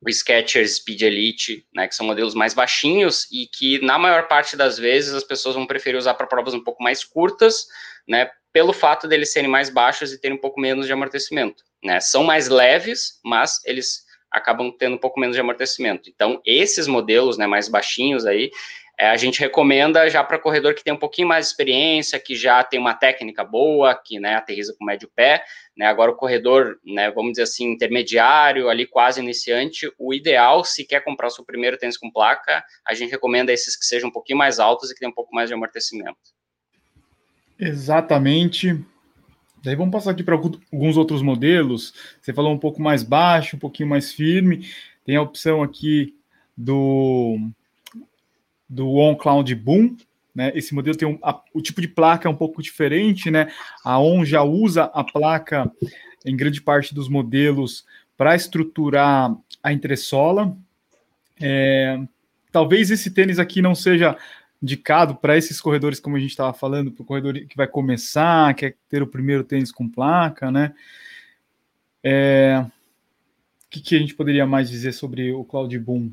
[0.05, 4.57] o Skechers Speed Elite, né, que são modelos mais baixinhos e que na maior parte
[4.57, 7.67] das vezes as pessoas vão preferir usar para provas um pouco mais curtas,
[8.07, 12.01] né, pelo fato deles serem mais baixos e terem um pouco menos de amortecimento, né?
[12.01, 16.11] São mais leves, mas eles acabam tendo um pouco menos de amortecimento.
[16.11, 18.51] Então, esses modelos, né, mais baixinhos aí,
[18.98, 22.37] é, a gente recomenda já para corredor que tem um pouquinho mais de experiência, que
[22.37, 25.42] já tem uma técnica boa, que né, aterriza com médio pé.
[25.76, 30.85] Né, agora o corredor, né, vamos dizer assim, intermediário, ali quase iniciante, o ideal, se
[30.85, 34.12] quer comprar o seu primeiro tênis com placa, a gente recomenda esses que sejam um
[34.12, 36.18] pouquinho mais altos e que tenham um pouco mais de amortecimento.
[37.59, 38.78] Exatamente.
[39.64, 41.94] Daí vamos passar aqui para alguns outros modelos.
[42.20, 44.68] Você falou um pouco mais baixo, um pouquinho mais firme.
[45.05, 46.14] Tem a opção aqui
[46.57, 47.38] do
[48.73, 49.97] do On Cloud Boom.
[50.35, 50.51] Né?
[50.55, 53.53] Esse modelo tem um, a, o tipo de placa é um pouco diferente, né?
[53.85, 55.71] A On já usa a placa
[56.25, 57.85] em grande parte dos modelos
[58.17, 60.57] para estruturar a entressola.
[61.41, 62.01] É,
[62.51, 64.17] talvez esse tênis aqui não seja
[64.63, 68.55] indicado para esses corredores, como a gente estava falando, para o corredor que vai começar,
[68.55, 70.73] quer ter o primeiro tênis com placa, né?
[72.03, 76.13] É, o que, que a gente poderia mais dizer sobre o Cloud Boom?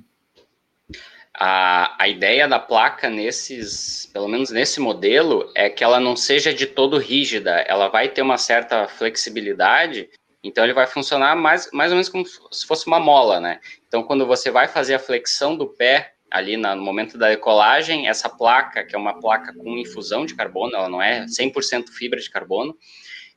[1.42, 6.54] A, a ideia da placa nesses, pelo menos nesse modelo, é que ela não seja
[6.54, 10.10] de todo rígida, ela vai ter uma certa flexibilidade,
[10.44, 13.60] então ele vai funcionar mais, mais ou menos como se fosse uma mola, né?
[13.88, 18.30] Então quando você vai fazer a flexão do pé ali no momento da decolagem, essa
[18.30, 22.30] placa, que é uma placa com infusão de carbono, ela não é 100% fibra de
[22.30, 22.78] carbono,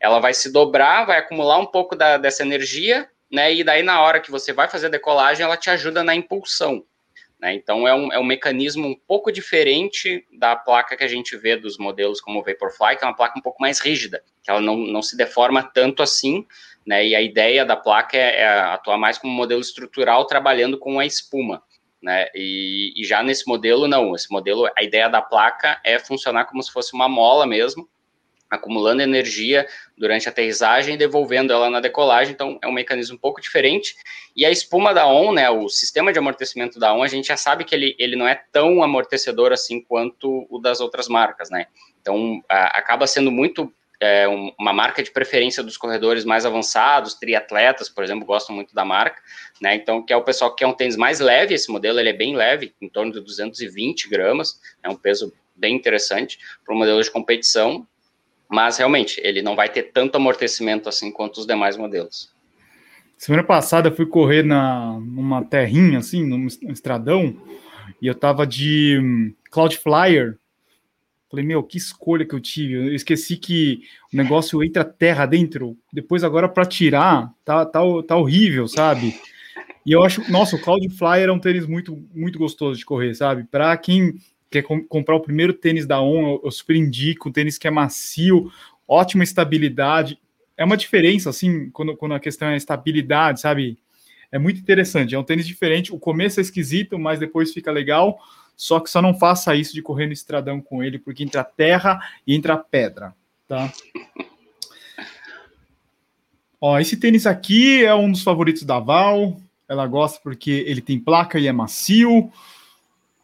[0.01, 3.55] ela vai se dobrar, vai acumular um pouco da, dessa energia, né?
[3.55, 6.85] E daí na hora que você vai fazer a decolagem, ela te ajuda na impulsão.
[7.43, 7.55] Né?
[7.55, 11.57] Então, é um, é um mecanismo um pouco diferente da placa que a gente vê
[11.57, 14.61] dos modelos como o Vaporfly, que é uma placa um pouco mais rígida, que ela
[14.61, 16.47] não, não se deforma tanto assim,
[16.87, 17.05] né?
[17.05, 21.05] e a ideia da placa é, é atuar mais como modelo estrutural, trabalhando com a
[21.05, 21.61] espuma.
[22.01, 22.29] Né?
[22.33, 24.15] E, e, já nesse modelo, não.
[24.15, 27.89] Esse modelo, a ideia da placa é funcionar como se fosse uma mola mesmo,
[28.53, 33.19] acumulando energia durante a aterrissagem e devolvendo ela na decolagem, então é um mecanismo um
[33.19, 33.97] pouco diferente.
[34.37, 37.37] E a espuma da ON, né, o sistema de amortecimento da ON, a gente já
[37.37, 41.67] sabe que ele, ele não é tão amortecedor assim quanto o das outras marcas, né?
[42.03, 47.89] Então a, acaba sendo muito é, uma marca de preferência dos corredores mais avançados, triatletas,
[47.89, 49.19] por exemplo, gostam muito da marca,
[49.63, 49.77] né?
[49.77, 52.13] Então, que é o pessoal que quer um tênis mais leve, esse modelo ele é
[52.13, 57.01] bem leve, em torno de 220 gramas, é um peso bem interessante para o modelo
[57.03, 57.87] de competição,
[58.53, 62.31] mas realmente ele não vai ter tanto amortecimento assim quanto os demais modelos.
[63.17, 67.35] Semana passada eu fui correr na numa terrinha assim, num estradão,
[68.01, 70.37] e eu tava de hum, Cloud Flyer.
[71.31, 72.75] Falei, meu, que escolha que eu tive.
[72.75, 75.75] Eu esqueci que o negócio entra terra dentro.
[75.91, 79.19] Depois, agora, para tirar, tá, tá, tá horrível, sabe?
[79.87, 83.15] E eu acho, nossa, o Cloud Flyer é um tênis muito, muito gostoso de correr,
[83.15, 83.45] sabe?
[83.45, 84.19] Para quem
[84.53, 87.71] quer com, comprar o primeiro tênis da ON, eu, super indico, um tênis que é
[87.71, 88.53] macio,
[88.87, 90.19] ótima estabilidade.
[90.57, 93.79] É uma diferença, assim, quando, quando a questão é estabilidade, sabe?
[94.31, 95.15] É muito interessante.
[95.15, 95.93] É um tênis diferente.
[95.93, 98.19] O começo é esquisito, mas depois fica legal.
[98.57, 102.01] Só que só não faça isso de correr no estradão com ele, porque entra terra
[102.27, 103.15] e entra pedra,
[103.49, 103.73] tá?
[106.61, 109.41] Ó, esse tênis aqui é um dos favoritos da Val.
[109.69, 112.31] Ela gosta porque ele tem placa e é macio.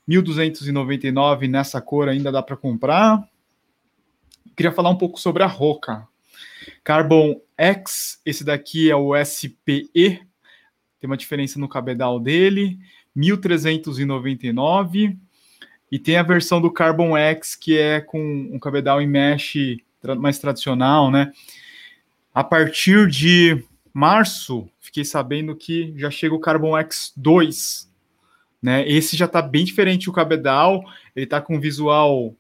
[0.09, 3.23] 1.299 nessa cor ainda dá para comprar.
[4.57, 6.09] Queria falar um pouco sobre a Roca.
[6.83, 9.91] Carbon X, esse daqui é o SPE.
[9.93, 10.25] Tem
[11.05, 12.79] uma diferença no cabedal dele.
[13.17, 15.17] 1.399.
[15.91, 19.79] E tem a versão do Carbon X, que é com um cabedal em mesh
[20.19, 21.33] mais tradicional, né?
[22.35, 27.88] A partir de março, fiquei sabendo que já chega o Carbon X2,
[28.63, 28.89] né?
[28.89, 32.35] Esse já tá bem diferente o cabedal, ele tá com um visual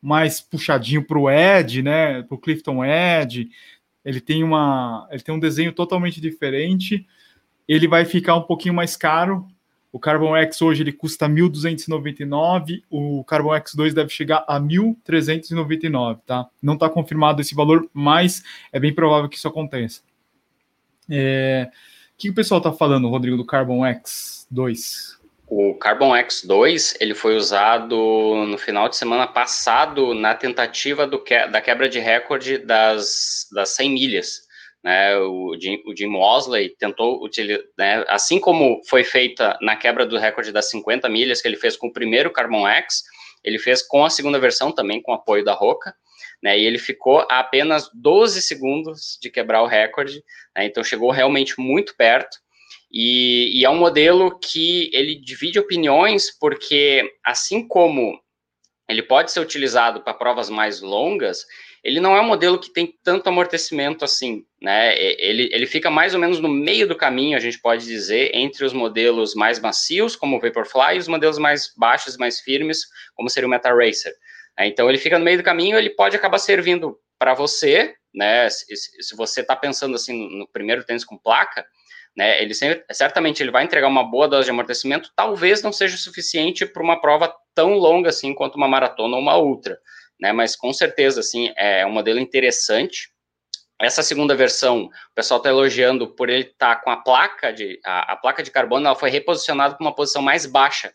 [0.00, 2.22] mais puxadinho para o Ed, né?
[2.22, 3.48] Para o Clifton Ed.
[4.04, 7.06] Ele tem uma, ele tem um desenho totalmente diferente.
[7.66, 9.48] Ele vai ficar um pouquinho mais caro,
[9.96, 16.46] o Carbon X hoje ele custa 1.299, o Carbon X2 deve chegar a 1.399, tá?
[16.60, 20.02] Não está confirmado esse valor, mas é bem provável que isso aconteça.
[21.08, 21.70] É...
[22.12, 25.15] O que o pessoal está falando, Rodrigo, do Carbon X2?
[25.48, 27.96] O Carbon X2 ele foi usado
[28.48, 31.46] no final de semana passado na tentativa que...
[31.46, 34.46] da quebra de recorde das, das 100 milhas
[34.86, 40.06] né, o, Jim, o Jim Mosley tentou utilizar, né, assim como foi feita na quebra
[40.06, 43.02] do recorde das 50 milhas que ele fez com o primeiro Carbon X,
[43.42, 45.92] ele fez com a segunda versão também, com apoio da Roca,
[46.40, 50.22] né, e ele ficou a apenas 12 segundos de quebrar o recorde,
[50.56, 52.38] né, então chegou realmente muito perto,
[52.90, 58.20] e, e é um modelo que ele divide opiniões, porque assim como
[58.88, 61.44] ele pode ser utilizado para provas mais longas,
[61.82, 64.96] ele não é um modelo que tem tanto amortecimento assim, né?
[65.00, 68.64] Ele, ele fica mais ou menos no meio do caminho, a gente pode dizer, entre
[68.64, 73.30] os modelos mais macios, como o Vaporfly, e os modelos mais baixos, mais firmes, como
[73.30, 74.12] seria o Meta Racer.
[74.58, 78.48] É, então, ele fica no meio do caminho, ele pode acabar servindo para você, né?
[78.50, 81.64] Se, se você está pensando assim no primeiro tênis com placa,
[82.16, 82.42] né?
[82.42, 86.64] Ele sempre, certamente ele vai entregar uma boa dose de amortecimento, talvez não seja suficiente
[86.64, 89.78] para uma prova tão longa assim quanto uma maratona ou uma ultra
[90.20, 90.32] né?
[90.32, 93.10] Mas com certeza, assim, é um modelo interessante.
[93.80, 97.78] Essa segunda versão, o pessoal está elogiando por ele estar tá com a placa de
[97.84, 100.92] a, a, placa de carbono, ela foi reposicionada para uma posição mais baixa.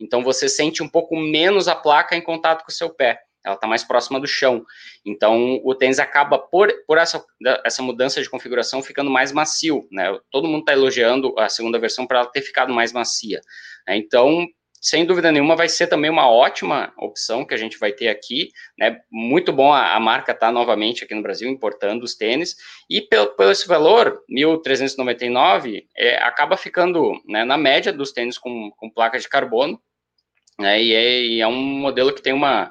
[0.00, 3.20] Então você sente um pouco menos a placa em contato com o seu pé.
[3.44, 4.64] Ela está mais próxima do chão.
[5.04, 7.24] Então o tênis acaba por, por essa,
[7.64, 10.18] essa mudança de configuração ficando mais macio, né?
[10.30, 13.40] Todo mundo está elogiando a segunda versão para ela ter ficado mais macia.
[13.86, 13.96] Né?
[13.96, 14.46] Então
[14.84, 18.50] sem dúvida nenhuma, vai ser também uma ótima opção que a gente vai ter aqui,
[18.78, 19.00] né?
[19.10, 22.54] Muito bom a, a marca estar tá novamente aqui no Brasil importando os tênis,
[22.88, 28.70] e pelo, pelo esse valor, 1.399, é, acaba ficando né, na média dos tênis com,
[28.72, 29.80] com placa de carbono,
[30.58, 30.82] né?
[30.82, 32.70] E é, e é um modelo que tem uma,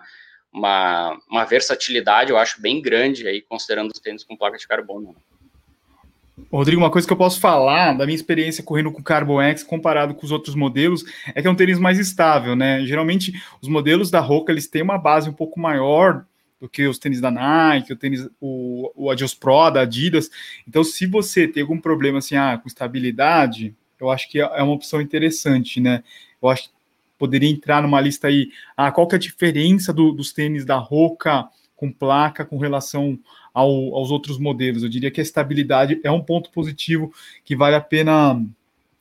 [0.53, 5.15] uma, uma versatilidade, eu acho, bem grande aí, considerando os tênis com placa de carbono.
[6.51, 9.63] Rodrigo, uma coisa que eu posso falar da minha experiência correndo com o Carbon X
[9.63, 12.85] comparado com os outros modelos é que é um tênis mais estável, né?
[12.85, 16.25] Geralmente os modelos da Roca eles têm uma base um pouco maior
[16.59, 20.29] do que os tênis da Nike, o tênis o, o Adios Pro da Adidas.
[20.67, 24.73] Então, se você tem algum problema assim, ah, com estabilidade, eu acho que é uma
[24.73, 26.03] opção interessante, né?
[26.41, 26.72] Eu acho que
[27.23, 30.75] poderia entrar numa lista aí, ah, qual que é a diferença do, dos tênis da
[30.75, 33.17] Roca com placa com relação
[33.53, 34.83] ao, aos outros modelos.
[34.83, 37.13] Eu diria que a estabilidade é um ponto positivo
[37.45, 38.33] que vale a pena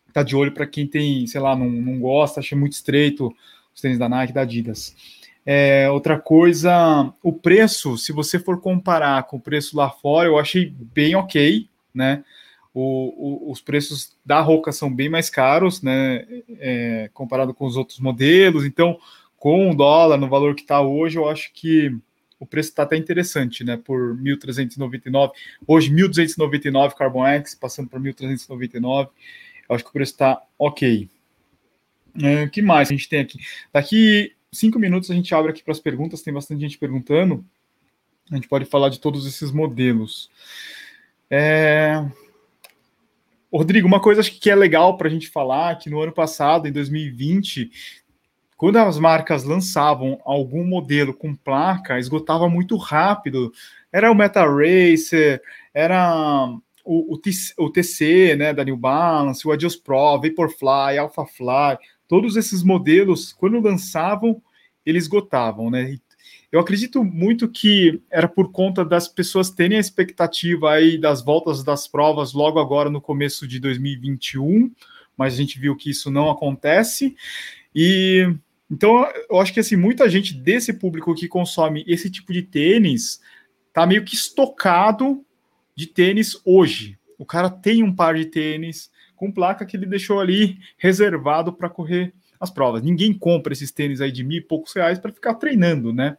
[0.07, 3.35] estar tá de olho para quem tem, sei lá, não, não gosta, acha muito estreito
[3.75, 4.95] os tênis da Nike, da Adidas.
[5.45, 10.39] É, outra coisa, o preço, se você for comparar com o preço lá fora, eu
[10.39, 12.23] achei bem ok, né?
[12.75, 16.27] O, o, os preços da Roca são bem mais caros, né?
[16.59, 18.65] É, comparado com os outros modelos.
[18.65, 18.99] Então,
[19.37, 21.95] com o dólar no valor que está hoje, eu acho que
[22.43, 23.77] o preço está até interessante, né?
[23.77, 25.31] Por 1.399.
[25.67, 29.11] Hoje, 1.299 Carbon X, passando para 1.399.
[29.69, 31.09] Eu acho que o preço está ok.
[32.21, 33.39] O é, que mais a gente tem aqui?
[33.73, 36.23] Daqui cinco minutos a gente abre aqui para as perguntas.
[36.23, 37.45] Tem bastante gente perguntando.
[38.31, 40.31] A gente pode falar de todos esses modelos.
[41.31, 42.05] É...
[43.59, 46.67] Rodrigo, uma coisa acho que é legal para a gente falar, que no ano passado,
[46.67, 47.71] em 2020,
[48.57, 53.53] quando as marcas lançavam algum modelo com placa, esgotava muito rápido.
[53.93, 55.43] Era o Meta Racer,
[55.75, 56.49] era
[56.85, 57.19] o, o,
[57.59, 61.77] o TC, né, da New Balance, o Adios Pro, Vaporfly, Alphafly,
[62.09, 64.41] todos esses modelos, quando lançavam,
[64.87, 65.99] eles esgotavam, né?
[66.53, 71.65] Eu acredito muito que era por conta das pessoas terem a expectativa aí das voltas
[71.65, 74.71] das provas logo agora no começo de 2021,
[75.17, 77.17] mas a gente viu que isso não acontece.
[77.75, 78.37] E
[78.71, 83.23] então eu acho que assim, muita gente desse público que consome esse tipo de tênis
[83.73, 85.25] tá meio que estocado
[85.75, 86.99] de tênis hoje.
[87.19, 91.71] O cara tem um par de tênis com placa que ele deixou ali reservado para
[91.71, 92.83] correr as provas.
[92.83, 96.19] Ninguém compra esses tênis aí de mil e poucos reais para ficar treinando, né?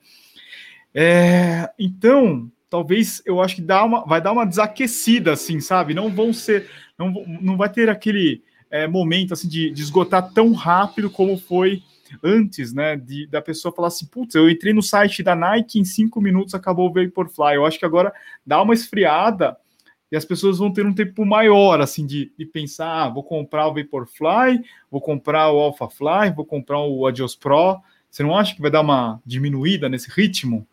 [0.94, 5.94] É, então, talvez eu acho que dá uma, vai dar uma desaquecida, assim, sabe?
[5.94, 10.52] Não vão ser, não, não vai ter aquele é, momento assim de, de, esgotar tão
[10.54, 11.84] rápido como foi
[12.24, 12.96] antes, né?
[12.96, 16.56] De, da pessoa falar assim, putz, eu entrei no site da Nike em cinco minutos
[16.56, 17.56] acabou o Vaporfly.
[17.56, 18.12] Eu acho que agora
[18.46, 19.56] dá uma esfriada
[20.12, 23.68] e as pessoas vão ter um tempo maior, assim, de, de pensar, ah, vou comprar
[23.68, 27.80] o Vaporfly, vou comprar o AlphaFly, vou comprar o Adios Pro.
[28.10, 30.68] Você não acha que vai dar uma diminuída nesse ritmo?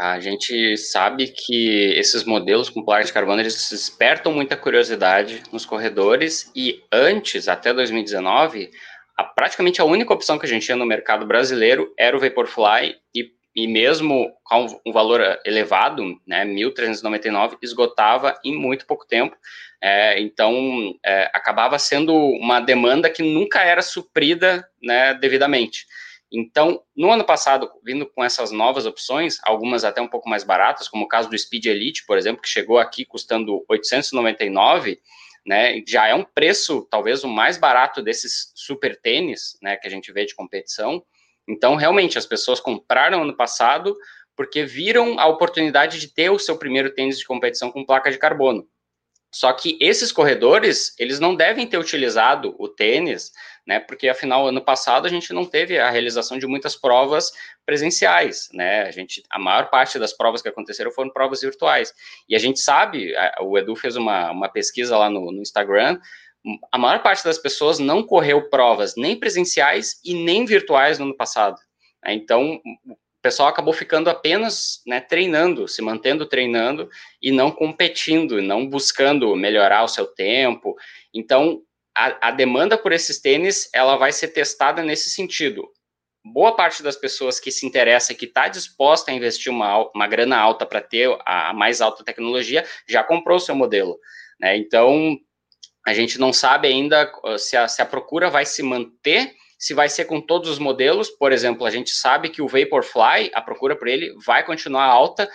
[0.00, 5.64] A gente sabe que esses modelos com placa de carbono eles despertam muita curiosidade nos
[5.64, 8.70] corredores e antes, até 2019,
[9.16, 12.96] a, praticamente a única opção que a gente tinha no mercado brasileiro era o Vaporfly
[13.14, 19.36] e, e mesmo com um valor elevado, né, 1.399, esgotava em muito pouco tempo.
[19.80, 25.86] É, então, é, acabava sendo uma demanda que nunca era suprida né, devidamente.
[26.36, 30.88] Então, no ano passado, vindo com essas novas opções, algumas até um pouco mais baratas,
[30.88, 35.00] como o caso do Speed Elite, por exemplo, que chegou aqui custando 899,
[35.46, 39.90] né, já é um preço talvez o mais barato desses super tênis, né, que a
[39.90, 41.04] gente vê de competição.
[41.46, 43.96] Então, realmente, as pessoas compraram ano passado
[44.34, 48.18] porque viram a oportunidade de ter o seu primeiro tênis de competição com placa de
[48.18, 48.66] carbono.
[49.34, 53.32] Só que esses corredores, eles não devem ter utilizado o tênis,
[53.66, 53.80] né?
[53.80, 57.32] Porque afinal, ano passado a gente não teve a realização de muitas provas
[57.64, 58.82] presenciais, né?
[58.82, 61.92] A gente, a maior parte das provas que aconteceram foram provas virtuais.
[62.28, 65.98] E a gente sabe, o Edu fez uma, uma pesquisa lá no, no Instagram,
[66.70, 71.16] a maior parte das pessoas não correu provas nem presenciais e nem virtuais no ano
[71.16, 71.58] passado.
[72.04, 72.12] Né?
[72.12, 72.60] Então,
[73.24, 76.90] pessoal acabou ficando apenas né, treinando, se mantendo treinando
[77.22, 80.76] e não competindo, não buscando melhorar o seu tempo.
[81.12, 81.62] Então,
[81.94, 85.68] a, demanda por esses tênis, ela vai ser testada nesse sentido.
[86.24, 90.36] Boa parte das pessoas que se interessa que está disposta a investir uma, uma grana
[90.38, 93.98] alta para ter a, a, mais alta tecnologia, já comprou o seu modelo.
[94.40, 94.56] Né?
[94.56, 95.16] Então,
[95.86, 99.34] a gente não sabe ainda se a, se a procura vai se manter
[99.64, 101.08] se vai ser com todos os modelos.
[101.08, 105.26] Por exemplo, a gente sabe que o Vaporfly, a procura por ele vai continuar alta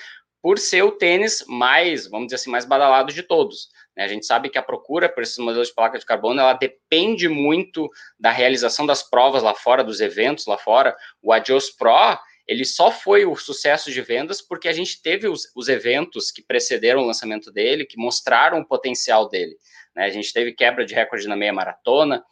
[0.42, 3.70] por ser o tênis mais, vamos dizer assim, mais badalado de todos.
[4.00, 4.06] Né?
[4.06, 7.28] A gente sabe que a procura por esses modelos de placa de carbono, ela depende
[7.28, 10.96] muito da realização das provas lá fora, dos eventos lá fora.
[11.22, 15.52] O Adios Pro, ele só foi o sucesso de vendas porque a gente teve os,
[15.54, 19.58] os eventos que precederam o lançamento dele, que mostraram o potencial dele.
[19.94, 20.06] Né?
[20.06, 22.24] A gente teve quebra de recorde na meia maratona,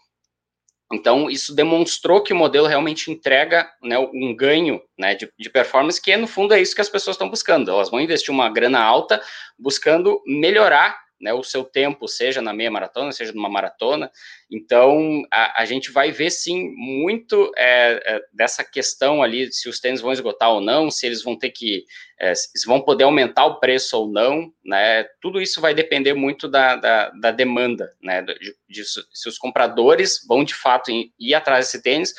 [0.89, 6.01] então, isso demonstrou que o modelo realmente entrega né, um ganho né, de, de, performance,
[6.01, 7.70] que no fundo é isso que as pessoas estão buscando.
[7.70, 9.22] Elas vão investir uma grana alta
[9.59, 14.11] buscando melhorar né, o seu tempo, seja na meia maratona, seja numa maratona.
[14.51, 19.80] Então, a, a gente vai ver, sim, muito é, é, dessa questão ali, se os
[19.80, 21.86] tênis vão esgotar ou não, se eles vão ter que,
[22.20, 26.47] é, se vão poder aumentar o preço ou não, né, tudo isso vai depender muito
[26.47, 31.65] da, da, da demanda, né, de, de, se os compradores vão, de fato, ir atrás
[31.65, 32.13] desse tênis,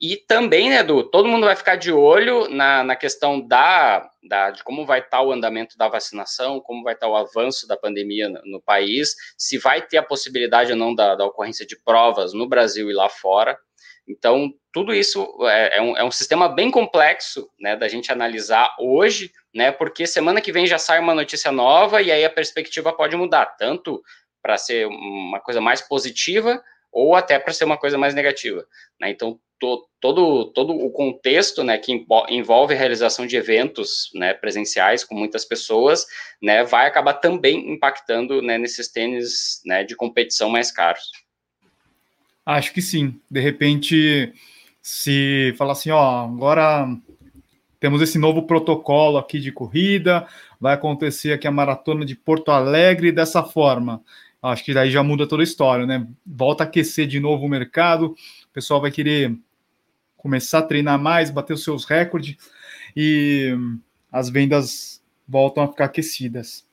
[0.00, 4.50] e também, né, Edu, todo mundo vai ficar de olho na, na questão da, da,
[4.50, 8.28] de como vai estar o andamento da vacinação, como vai estar o avanço da pandemia
[8.30, 12.32] no, no país, se vai ter a possibilidade ou não da, da, ocorrência de provas
[12.32, 13.58] no Brasil e lá fora.
[14.08, 18.74] Então, tudo isso é, é, um, é um sistema bem complexo, né, da gente analisar
[18.80, 22.90] hoje, né, porque semana que vem já sai uma notícia nova e aí a perspectiva
[22.90, 24.02] pode mudar, tanto
[24.42, 26.62] para ser uma coisa mais positiva,
[26.92, 28.66] ou até para ser uma coisa mais negativa.
[29.00, 29.10] Né?
[29.10, 35.04] Então, to, todo, todo o contexto né, que envolve a realização de eventos né, presenciais
[35.04, 36.06] com muitas pessoas
[36.42, 41.10] né, vai acabar também impactando né, nesses tênis né, de competição mais caros.
[42.44, 43.20] Acho que sim.
[43.30, 44.32] De repente,
[44.82, 46.88] se falar assim, ó, agora
[47.78, 50.26] temos esse novo protocolo aqui de corrida,
[50.60, 54.02] vai acontecer aqui a maratona de Porto Alegre dessa forma
[54.42, 56.06] acho que daí já muda toda a história, né?
[56.26, 59.36] Volta a aquecer de novo o mercado, o pessoal vai querer
[60.16, 62.36] começar a treinar mais, bater os seus recordes
[62.96, 63.54] e
[64.10, 66.68] as vendas voltam a ficar aquecidas.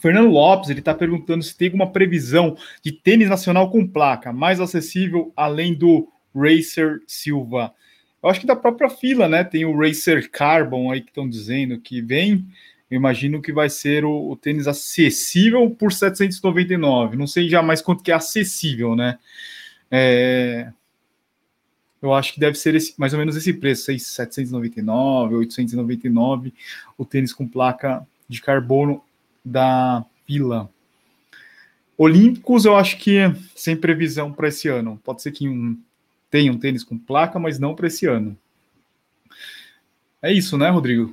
[0.00, 4.60] Fernando Lopes ele está perguntando se tem alguma previsão de tênis nacional com placa mais
[4.60, 7.74] acessível além do Racer Silva.
[8.22, 9.44] Eu acho que da própria fila, né?
[9.44, 12.46] Tem o Racer Carbon aí que estão dizendo que vem.
[12.90, 17.16] Eu imagino que vai ser o, o, tênis acessível por 799.
[17.16, 19.18] Não sei jamais quanto que é acessível, né?
[19.90, 20.72] É,
[22.00, 26.54] eu acho que deve ser esse, mais ou menos esse preço, 799, 899,
[26.96, 29.02] o tênis com placa de carbono
[29.44, 30.70] da fila.
[31.96, 33.18] Olímpicos, eu acho que
[33.56, 35.00] sem previsão para esse ano.
[35.02, 35.76] Pode ser que um,
[36.30, 38.38] tenha um tênis com placa, mas não para esse ano.
[40.22, 41.12] É isso, né, Rodrigo?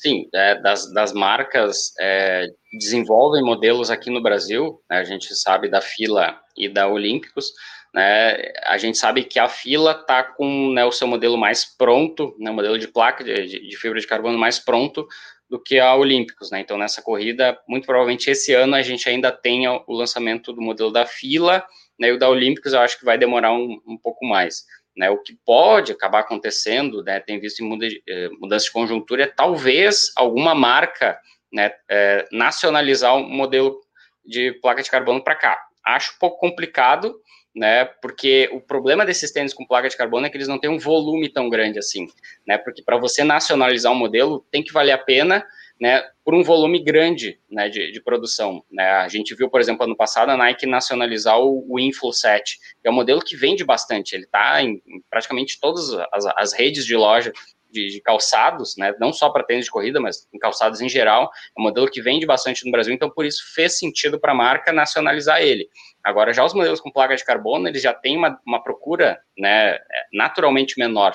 [0.00, 2.46] Sim, é, das, das marcas é,
[2.78, 7.52] desenvolvem modelos aqui no Brasil, né, a gente sabe da fila e da Olímpicos,
[7.92, 12.34] né, a gente sabe que a fila está com né, o seu modelo mais pronto,
[12.38, 15.06] né, modelo de placa de, de, fibra de carbono mais pronto
[15.50, 19.30] do que a Olímpicos, né, então nessa corrida, muito provavelmente esse ano a gente ainda
[19.30, 21.62] tenha o lançamento do modelo da fila,
[21.98, 24.64] né, e o da Olímpicos eu acho que vai demorar um, um pouco mais.
[25.00, 27.64] Né, o que pode acabar acontecendo, né, tem visto
[28.06, 31.18] eh, mudança de conjuntura, é talvez alguma marca
[31.50, 33.80] né, é, nacionalizar um modelo
[34.22, 35.58] de placa de carbono para cá.
[35.82, 37.18] Acho um pouco complicado,
[37.56, 40.68] né, porque o problema desses tênis com placa de carbono é que eles não têm
[40.68, 42.06] um volume tão grande assim,
[42.46, 45.46] né, porque para você nacionalizar um modelo tem que valer a pena,
[45.80, 49.84] né, por um volume grande, né, de, de, produção, né, a gente viu, por exemplo,
[49.84, 53.64] ano passado a Nike nacionalizar o, o Inflow 7, que é um modelo que vende
[53.64, 57.32] bastante, ele está em, em, praticamente todas as, as redes de loja
[57.70, 61.30] de, de calçados, né, não só para tênis de corrida, mas em calçados em geral,
[61.56, 64.34] é um modelo que vende bastante no Brasil, então por isso fez sentido para a
[64.34, 65.66] marca nacionalizar ele.
[66.04, 69.78] Agora, já os modelos com placa de carbono, eles já têm uma, uma procura né,
[70.12, 71.14] naturalmente menor.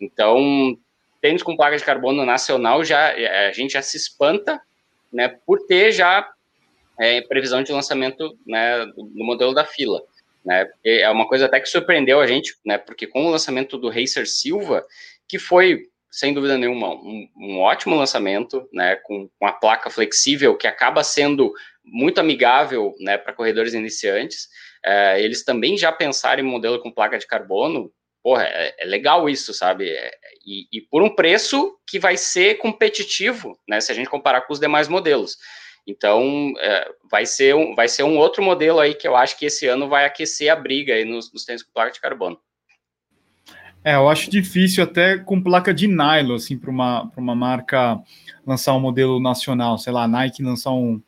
[0.00, 0.78] Então,
[1.26, 4.60] tênis com placa de carbono nacional, já é, a gente já se espanta
[5.12, 6.28] né, por ter já
[7.00, 10.00] é, previsão de lançamento né, do modelo da fila.
[10.44, 13.90] Né, é uma coisa até que surpreendeu a gente, né, porque com o lançamento do
[13.90, 14.86] Racer Silva,
[15.26, 20.56] que foi sem dúvida nenhuma, um, um ótimo lançamento, né, com, com a placa flexível,
[20.56, 21.52] que acaba sendo
[21.84, 24.48] muito amigável, né, para corredores iniciantes.
[24.84, 27.90] É, eles também já pensaram em modelo com placa de carbono,
[28.26, 29.88] porra, é, é legal isso, sabe?
[29.88, 30.10] É,
[30.44, 34.52] e, e, por um preço que vai ser competitivo, né, se a gente comparar com
[34.52, 35.36] os demais modelos.
[35.86, 39.46] Então, é, vai, ser um, vai ser um outro modelo aí que eu acho que
[39.46, 42.36] esse ano vai aquecer a briga aí nos, nos tênis com placa de carbono.
[43.84, 47.96] É, eu acho difícil até com placa de nylon, assim, para uma, uma marca
[48.44, 51.00] lançar um modelo nacional, sei lá, Nike lançar um.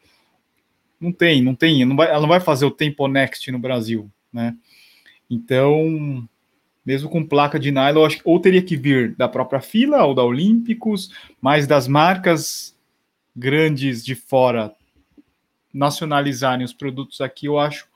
[1.00, 4.08] Não tem, não tem, não vai, ela não vai fazer o Tempo Next no Brasil,
[4.32, 4.54] né?
[5.28, 6.28] Então,
[6.88, 10.24] mesmo com placa de nylon, acho ou teria que vir da própria fila ou da
[10.24, 12.74] Olímpicos, mas das marcas
[13.36, 14.74] grandes de fora
[15.70, 17.86] nacionalizarem os produtos aqui, eu acho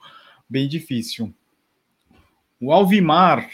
[0.47, 1.33] bem difícil.
[2.61, 3.49] O Alvimar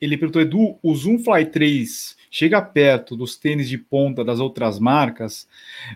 [0.00, 4.78] ele perguntou, Edu, o Zoom Fly 3 chega perto dos tênis de ponta das outras
[4.78, 5.48] marcas?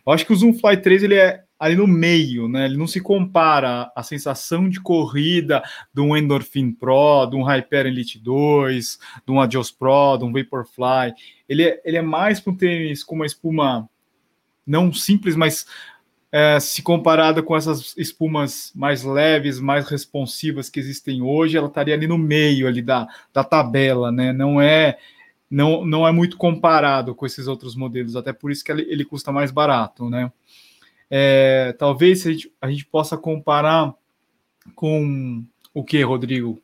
[0.05, 2.65] Eu acho que o Zoom Fly 3 ele é ali no meio, né?
[2.65, 7.85] Ele não se compara à sensação de corrida de um Endorphin Pro, de um Hyper
[7.85, 11.13] Elite 2, de um Adios Pro, de um Vaporfly.
[11.47, 13.87] Ele é, ele é mais para um tênis com uma espuma
[14.67, 15.67] não simples, mas
[16.33, 21.93] é, se comparada com essas espumas mais leves, mais responsivas que existem hoje, ela estaria
[21.93, 24.33] ali no meio ali da, da tabela, né?
[24.33, 24.97] Não é
[25.51, 29.05] não, não é muito comparado com esses outros modelos, até por isso que ele, ele
[29.05, 30.33] custa mais barato, né?
[31.11, 33.93] É, talvez a gente, a gente possa comparar
[34.75, 35.45] com
[35.75, 36.63] o que, Rodrigo?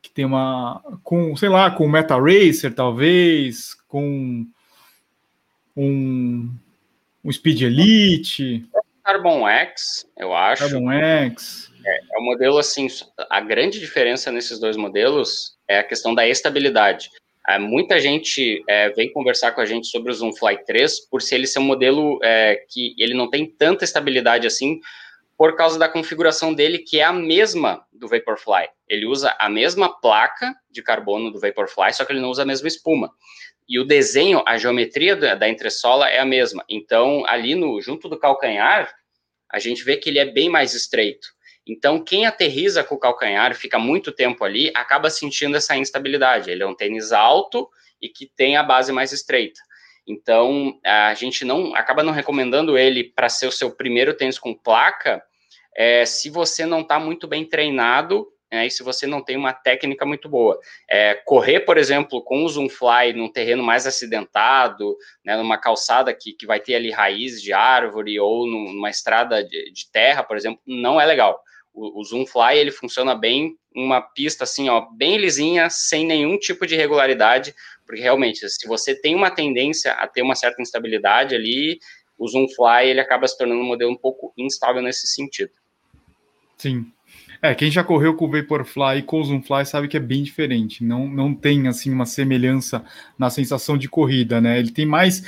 [0.00, 4.44] Que tem uma com, sei lá, com o Meta Racer, talvez, com
[5.76, 6.50] um
[7.24, 8.66] um Speed Elite.
[9.04, 10.62] Carbon X, eu acho.
[10.62, 11.70] Carbon X.
[11.84, 12.86] É, é um modelo assim.
[13.30, 17.10] A grande diferença nesses dois modelos é a questão da estabilidade.
[17.48, 21.20] É, muita gente é, vem conversar com a gente sobre o Zoom Fly 3 por
[21.20, 24.80] ser ele ser um modelo é, que ele não tem tanta estabilidade assim
[25.36, 28.68] por causa da configuração dele que é a mesma do Vaporfly.
[28.88, 32.46] Ele usa a mesma placa de carbono do Vaporfly, só que ele não usa a
[32.46, 33.10] mesma espuma
[33.68, 36.64] e o desenho, a geometria da, da entressola é a mesma.
[36.68, 38.92] Então, ali no junto do calcanhar,
[39.50, 41.28] a gente vê que ele é bem mais estreito.
[41.66, 46.50] Então, quem aterriza com o calcanhar, fica muito tempo ali, acaba sentindo essa instabilidade.
[46.50, 47.68] Ele é um tênis alto
[48.00, 49.60] e que tem a base mais estreita.
[50.06, 54.52] Então, a gente não acaba não recomendando ele para ser o seu primeiro tênis com
[54.52, 55.22] placa,
[55.76, 59.54] é, se você não está muito bem treinado né, e se você não tem uma
[59.54, 60.60] técnica muito boa.
[60.88, 64.94] É, correr, por exemplo, com o Zoom Fly num terreno mais acidentado,
[65.24, 69.72] né, numa calçada que, que vai ter ali raízes de árvore ou numa estrada de,
[69.72, 71.40] de terra, por exemplo, não é legal.
[71.72, 76.38] O, o Zoom Fly, ele funciona bem uma pista assim, ó, bem lisinha, sem nenhum
[76.38, 77.54] tipo de regularidade,
[77.86, 81.78] porque realmente, se você tem uma tendência a ter uma certa instabilidade ali,
[82.18, 85.52] o Zoom Fly ele acaba se tornando um modelo um pouco instável nesse sentido.
[86.56, 86.92] Sim.
[87.42, 90.22] É, quem já correu com o Vaporfly e com o Zoomfly sabe que é bem
[90.22, 90.84] diferente.
[90.84, 92.84] Não, não tem assim uma semelhança
[93.18, 94.60] na sensação de corrida, né?
[94.60, 95.24] Ele tem mais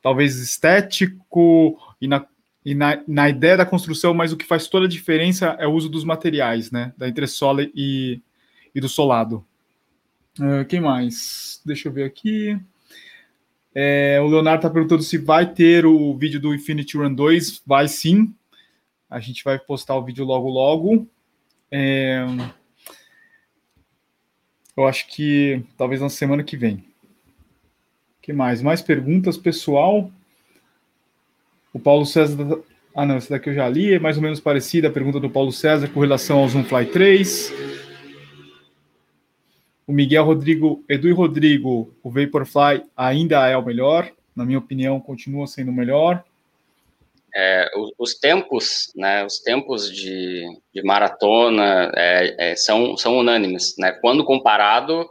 [0.00, 2.24] talvez estético e na,
[2.64, 5.72] e na, na ideia da construção, mas o que faz toda a diferença é o
[5.72, 6.92] uso dos materiais, né?
[6.96, 8.20] Da entressola e,
[8.74, 9.44] e do solado.
[10.38, 11.60] Uh, quem mais?
[11.64, 12.58] Deixa eu ver aqui.
[13.74, 17.62] É, o Leonardo está perguntando se vai ter o vídeo do Infinity Run 2.
[17.66, 18.34] Vai sim.
[19.08, 21.08] A gente vai postar o vídeo logo logo.
[21.70, 22.24] É,
[24.76, 26.84] eu acho que talvez na semana que vem.
[28.20, 28.60] Que mais?
[28.60, 30.10] Mais perguntas, pessoal?
[31.72, 32.60] O Paulo César.
[32.94, 35.30] Ah, não, essa daqui eu já li, é mais ou menos parecida a pergunta do
[35.30, 37.52] Paulo César com relação ao Zoomfly 3.
[39.86, 44.10] O Miguel Rodrigo, Edu e Rodrigo, o Vaporfly ainda é o melhor.
[44.34, 46.24] Na minha opinião, continua sendo o melhor
[47.34, 50.44] é, os, os, tempos, né, os tempos de,
[50.74, 55.08] de maratona é, é, são, são unânimes, né, quando comparado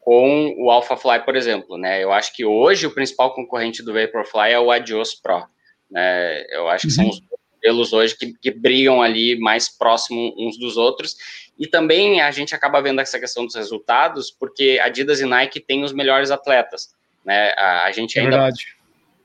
[0.00, 4.52] com o AlphaFly, por exemplo, né, eu acho que hoje o principal concorrente do Vaporfly
[4.52, 5.44] é o Adios Pro,
[5.90, 7.08] né, eu acho que uhum.
[7.08, 7.22] são os
[7.54, 11.16] modelos hoje que, que brigam ali mais próximo uns dos outros,
[11.58, 15.82] e também a gente acaba vendo essa questão dos resultados, porque Adidas e Nike têm
[15.82, 18.36] os melhores atletas, né, a, a gente é ainda...
[18.36, 18.80] Verdade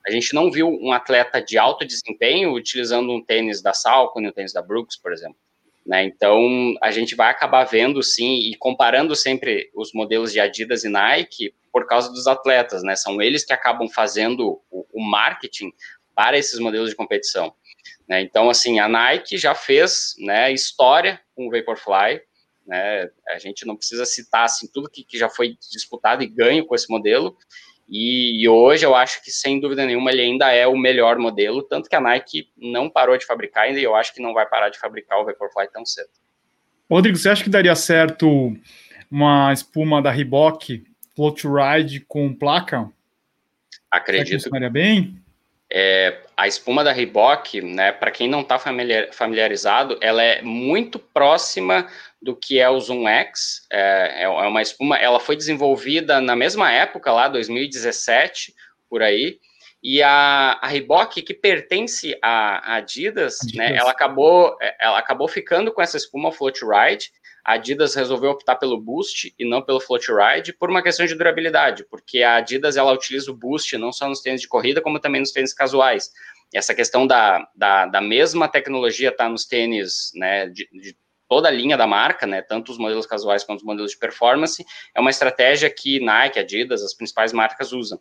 [0.07, 4.31] a gente não viu um atleta de alto desempenho utilizando um tênis da Salcone, um
[4.31, 5.37] tênis da Brooks, por exemplo.
[5.85, 6.03] Né?
[6.03, 10.89] Então, a gente vai acabar vendo, sim, e comparando sempre os modelos de Adidas e
[10.89, 12.95] Nike por causa dos atletas, né?
[12.95, 15.73] São eles que acabam fazendo o, o marketing
[16.15, 17.53] para esses modelos de competição.
[18.07, 18.21] Né?
[18.21, 22.21] Então, assim, a Nike já fez né, história com o Vaporfly,
[22.65, 23.09] né?
[23.29, 26.73] A gente não precisa citar assim, tudo que, que já foi disputado e ganho com
[26.73, 27.37] esse modelo,
[27.87, 31.61] e, e, hoje eu acho que, sem dúvida nenhuma, ele ainda é o melhor modelo,
[31.61, 34.47] tanto que a Nike não parou de fabricar ainda, e eu acho que não vai
[34.47, 36.09] parar de fabricar o Vaporfly tão cedo.
[36.89, 38.55] Rodrigo, você acha que daria certo
[39.09, 40.83] uma espuma da Reebok
[41.15, 42.89] Float Ride com placa?
[43.91, 44.33] Acredito.
[44.33, 45.23] Funcionaria bem?
[45.77, 50.97] É, a espuma da Reebok, né, para quem não está familiar, familiarizado, ela é muito
[50.97, 51.85] próxima
[52.21, 53.67] do que é o Zoom X.
[53.69, 58.55] É, é, é uma espuma, ela foi desenvolvida na mesma época, lá, 2017,
[58.89, 59.37] por aí.
[59.83, 65.27] E a, a Reebok, que pertence à Adidas, Adidas, né, ela acabou, é, ela acabou
[65.27, 67.11] ficando com essa espuma Float Ride.
[67.45, 71.13] A Adidas resolveu optar pelo Boost e não pelo Float Ride por uma questão de
[71.13, 74.99] durabilidade, porque a Adidas ela utiliza o Boost não só nos tênis de corrida, como
[74.99, 76.11] também nos tênis casuais.
[76.51, 81.47] E essa questão da, da, da mesma tecnologia está nos tênis né, de, de toda
[81.47, 84.65] a linha da marca, né, tanto os modelos casuais quanto os modelos de performance,
[84.95, 87.99] é uma estratégia que Nike, Adidas, as principais marcas usam.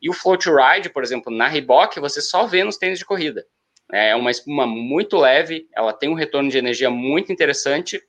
[0.00, 3.46] E o Float Ride, por exemplo, na Reebok, você só vê nos tênis de corrida.
[3.92, 8.02] É uma espuma muito leve, ela tem um retorno de energia muito interessante,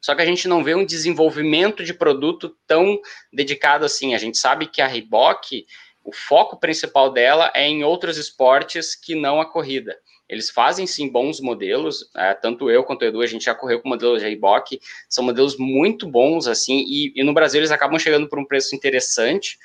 [0.00, 3.00] só que a gente não vê um desenvolvimento de produto tão
[3.32, 4.14] dedicado assim.
[4.14, 5.66] A gente sabe que a Reebok,
[6.04, 9.96] o foco principal dela é em outros esportes que não a corrida.
[10.28, 13.80] Eles fazem sim bons modelos, é, tanto eu quanto o Edu, a gente já correu
[13.80, 14.78] com modelos de Reebok,
[15.08, 18.76] são modelos muito bons, assim, e, e no Brasil eles acabam chegando por um preço
[18.76, 19.58] interessante,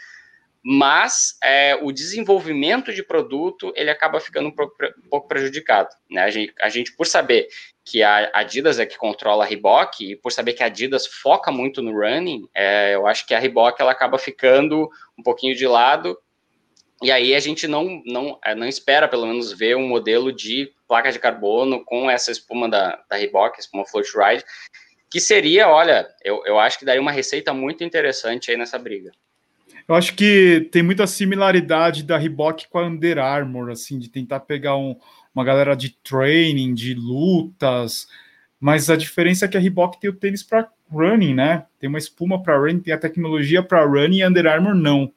[0.63, 4.73] mas é, o desenvolvimento de produto ele acaba ficando um pouco,
[5.05, 5.89] um pouco prejudicado.
[6.09, 6.23] Né?
[6.23, 7.49] A, gente, a, gente, por saber
[7.85, 11.51] que a Adidas é que controla a Reebok e por saber que a Adidas foca
[11.51, 15.67] muito no running, é, eu acho que a Reebok ela acaba ficando um pouquinho de
[15.67, 16.17] lado
[17.03, 20.71] e aí a gente não, não, é, não espera, pelo menos, ver um modelo de
[20.87, 24.45] placa de carbono com essa espuma da, da Reebok, espuma Float Ride,
[25.11, 29.11] que seria, olha, eu, eu acho que daria uma receita muito interessante aí nessa briga.
[29.85, 34.39] Eu acho que tem muita similaridade da Reebok com a Under Armour, assim, de tentar
[34.39, 34.97] pegar um,
[35.33, 38.07] uma galera de training, de lutas,
[38.59, 41.65] mas a diferença é que a Reebok tem o tênis para running, né?
[41.79, 45.11] Tem uma espuma para running, tem a tecnologia para running e Under Armour não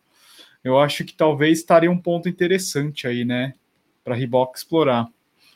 [0.66, 3.54] eu acho que talvez estaria um ponto interessante aí, né?
[4.02, 5.06] Para a Reebok explorar.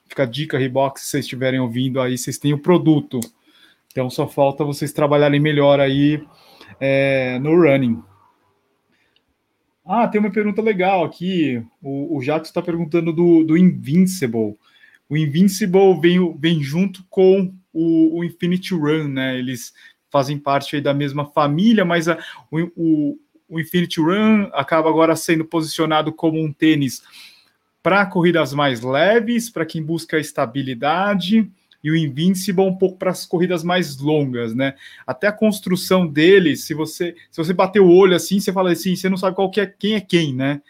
[0.07, 3.19] Fica a dica, Reebok, se vocês estiverem ouvindo aí, vocês têm o produto.
[3.91, 6.25] Então só falta vocês trabalharem melhor aí
[6.79, 8.01] é, no running.
[9.93, 11.61] Ah, tem uma pergunta legal aqui.
[11.83, 14.57] O, o está perguntando do, do Invincible.
[15.09, 19.37] O Invincible vem, vem junto com o, o Infinity Run, né?
[19.37, 19.75] Eles
[20.09, 22.17] fazem parte da mesma família, mas a,
[22.53, 23.19] o, o,
[23.49, 27.03] o Infinity Run acaba agora sendo posicionado como um tênis
[27.83, 31.51] para corridas mais leves, para quem busca estabilidade,
[31.83, 34.75] e o Invincible um pouco para as corridas mais longas, né?
[35.07, 38.97] Até a construção dele, se você se você bater o olho assim, você fala assim,
[38.97, 40.61] você não sabe qual que é quem é quem, né?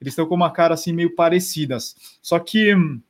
[0.00, 1.94] Eles estão com uma cara assim meio parecidas.
[2.22, 3.00] Só que hum,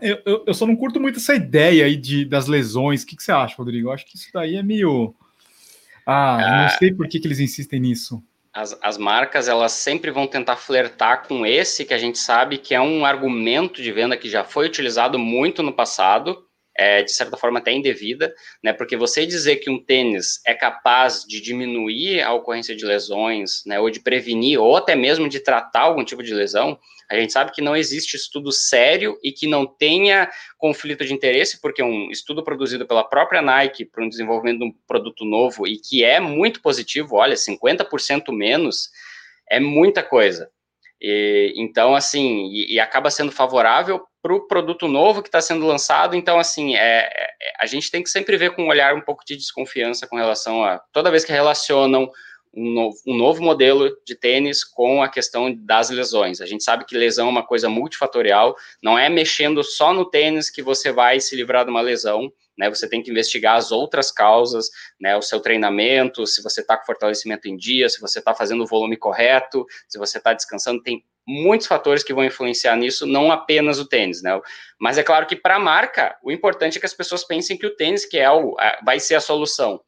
[0.00, 3.02] eu, eu, eu, só não curto muito essa ideia aí de, das lesões.
[3.02, 3.88] O que, que você acha, Rodrigo?
[3.88, 5.14] Eu acho que isso daí é meio.
[6.06, 8.22] Ah, ah não sei por que, que eles insistem nisso.
[8.52, 12.74] As, as marcas, elas sempre vão tentar flertar com esse que a gente sabe que
[12.74, 16.44] é um argumento de venda que já foi utilizado muito no passado,
[16.80, 18.72] é, de certa forma até indevida, né?
[18.72, 23.78] Porque você dizer que um tênis é capaz de diminuir a ocorrência de lesões, né?
[23.78, 26.78] Ou de prevenir, ou até mesmo de tratar algum tipo de lesão,
[27.10, 31.60] a gente sabe que não existe estudo sério e que não tenha conflito de interesse,
[31.60, 35.76] porque um estudo produzido pela própria Nike para um desenvolvimento de um produto novo e
[35.76, 38.88] que é muito positivo, olha, 50% menos
[39.50, 40.50] é muita coisa.
[40.98, 45.66] E, então, assim, e, e acaba sendo favorável para o produto novo que está sendo
[45.66, 46.14] lançado.
[46.14, 49.24] Então, assim, é, é, a gente tem que sempre ver com um olhar um pouco
[49.24, 52.10] de desconfiança com relação a toda vez que relacionam
[52.52, 56.40] um novo, um novo modelo de tênis com a questão das lesões.
[56.40, 60.50] A gente sabe que lesão é uma coisa multifatorial, não é mexendo só no tênis
[60.50, 62.30] que você vai se livrar de uma lesão.
[62.58, 64.68] Né, você tem que investigar as outras causas,
[65.00, 68.62] né, o seu treinamento, se você está com fortalecimento em dia, se você está fazendo
[68.62, 73.30] o volume correto, se você está descansando, tem muitos fatores que vão influenciar nisso, não
[73.30, 74.38] apenas o tênis, né?
[74.78, 77.66] Mas é claro que para a marca, o importante é que as pessoas pensem que
[77.66, 79.80] o tênis que é o, vai ser a solução.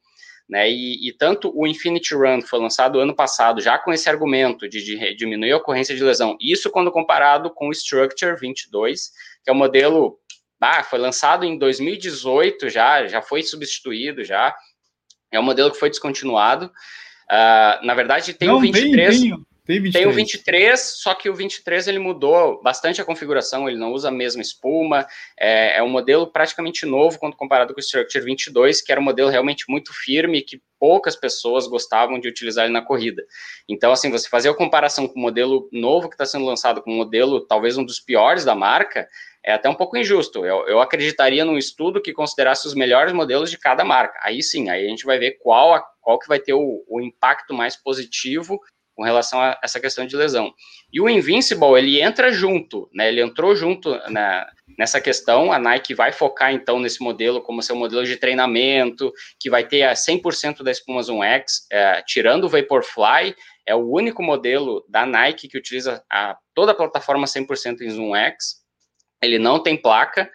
[0.49, 4.67] Né, e, e, tanto o Infinity Run foi lançado ano passado, já com esse argumento
[4.67, 9.09] de, de, diminuir a ocorrência de lesão, isso quando comparado com o Structure 22,
[9.41, 10.19] que é o modelo,
[10.59, 14.53] ah, foi lançado em 2018 já, já foi substituído já,
[15.31, 16.65] é um modelo que foi descontinuado.
[16.65, 19.21] Uh, na verdade, tem Não, o 23...
[19.21, 19.45] Tem, tem.
[19.65, 19.93] Tem, 23.
[19.93, 24.09] tem o 23, só que o 23 ele mudou bastante a configuração, ele não usa
[24.09, 25.07] a mesma espuma,
[25.39, 29.03] é, é um modelo praticamente novo quando comparado com o Structure 22, que era um
[29.03, 33.23] modelo realmente muito firme que poucas pessoas gostavam de utilizar ele na corrida.
[33.69, 36.91] Então, assim, você fazer a comparação com o modelo novo que está sendo lançado com
[36.91, 39.07] o modelo talvez um dos piores da marca,
[39.45, 40.45] é até um pouco injusto.
[40.45, 44.19] Eu, eu acreditaria num estudo que considerasse os melhores modelos de cada marca.
[44.21, 46.99] Aí sim, aí a gente vai ver qual, a, qual que vai ter o, o
[46.99, 48.59] impacto mais positivo
[48.95, 50.53] com relação a essa questão de lesão.
[50.91, 53.07] E o Invincible, ele entra junto, né?
[53.07, 55.51] Ele entrou junto na, nessa questão.
[55.51, 59.83] A Nike vai focar, então, nesse modelo como seu modelo de treinamento, que vai ter
[59.83, 63.35] a 100% da espuma Zoom X, é, tirando o Vaporfly,
[63.65, 68.15] é o único modelo da Nike que utiliza a, toda a plataforma 100% em Zoom
[68.15, 68.61] X.
[69.21, 70.29] Ele não tem placa,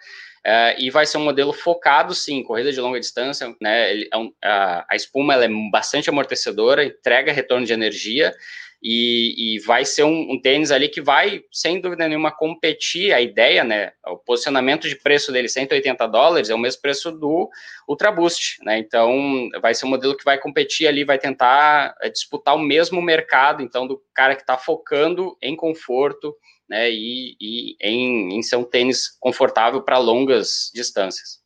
[0.45, 4.09] Uh, e vai ser um modelo focado, sim, em corrida de longa distância, né, ele,
[4.41, 8.33] é a, a, espuma é bastante amortecedora, entrega retorno de energia,
[8.81, 13.19] e, e vai ser um, um, tênis ali que vai, sem dúvida nenhuma, competir, a
[13.19, 17.49] ideia, né, o posicionamento de preço dele, 180 dólares, é o mesmo preço do
[17.85, 22.09] Ultra Boost, né, então vai ser um modelo que vai competir ali, vai tentar é,
[22.09, 26.33] disputar o mesmo mercado, então, do cara que está focando em conforto,
[26.69, 31.39] né, e, e em, em ser um tênis confortável para longas distâncias.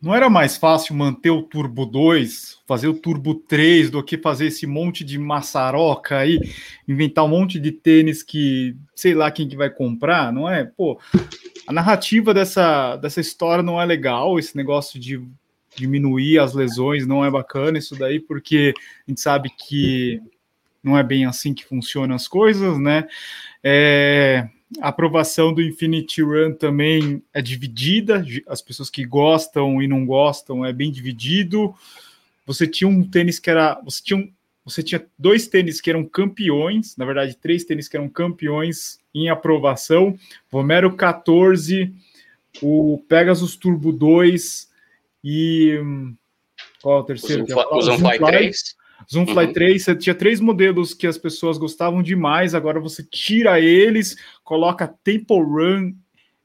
[0.00, 4.46] Não era mais fácil manter o Turbo 2, fazer o Turbo 3, do que fazer
[4.46, 6.40] esse monte de maçaroca aí,
[6.88, 10.64] inventar um monte de tênis que sei lá quem que vai comprar, não é?
[10.64, 10.98] Pô,
[11.66, 15.22] a narrativa dessa, dessa história não é legal, esse negócio de
[15.76, 18.72] diminuir as lesões não é bacana, isso daí, porque
[19.06, 20.18] a gente sabe que
[20.82, 23.06] não é bem assim que funcionam as coisas, né?
[23.62, 24.48] É,
[24.80, 30.64] a aprovação do Infinity Run também é dividida, as pessoas que gostam e não gostam
[30.64, 31.74] é bem dividido.
[32.46, 33.80] Você tinha um tênis que era.
[33.84, 34.32] Você tinha, um,
[34.64, 39.28] você tinha dois tênis que eram campeões, na verdade, três tênis que eram campeões em
[39.28, 40.16] aprovação:
[40.50, 41.92] Vomero 14,
[42.62, 44.68] o Pegasus Turbo 2
[45.24, 45.78] e.
[46.82, 47.44] Qual é o terceiro?
[47.72, 48.76] O Zoomfly 3.
[49.10, 49.52] Zoomfly uhum.
[49.52, 54.92] 3, você tinha três modelos que as pessoas gostavam demais, agora você tira eles, coloca
[55.04, 55.94] Temple Run,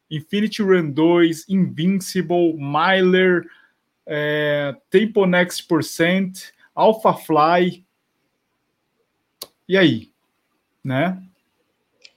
[0.09, 3.43] Infinity Run 2, Invincible, Miler,
[4.05, 7.83] é, Tempo Next Percent, Alpha Fly.
[9.67, 10.09] E aí?
[10.83, 11.21] Né?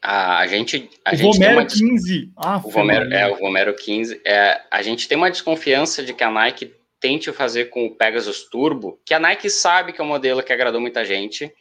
[0.00, 0.90] A, gente.
[1.04, 2.32] A o gente Vomero uma, 15.
[2.36, 4.20] Ah, o Vomero, é, o Vomero 15.
[4.24, 8.48] É, a gente tem uma desconfiança de que a Nike tente fazer com o Pegasus
[8.48, 11.52] Turbo, que a Nike sabe que é um modelo que agradou muita gente,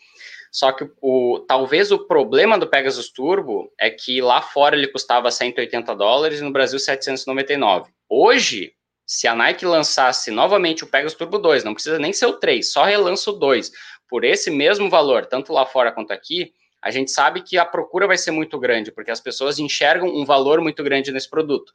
[0.52, 5.30] só que o, talvez o problema do Pegasus Turbo é que lá fora ele custava
[5.30, 7.92] 180 dólares e no Brasil 799.
[8.10, 8.74] Hoje,
[9.10, 12.70] Se a Nike lançasse novamente o Pegasus Turbo 2, não precisa nem ser o 3,
[12.70, 13.72] só relança o 2,
[14.10, 18.06] por esse mesmo valor, tanto lá fora quanto aqui, a gente sabe que a procura
[18.06, 21.74] vai ser muito grande, porque as pessoas enxergam um valor muito grande nesse produto.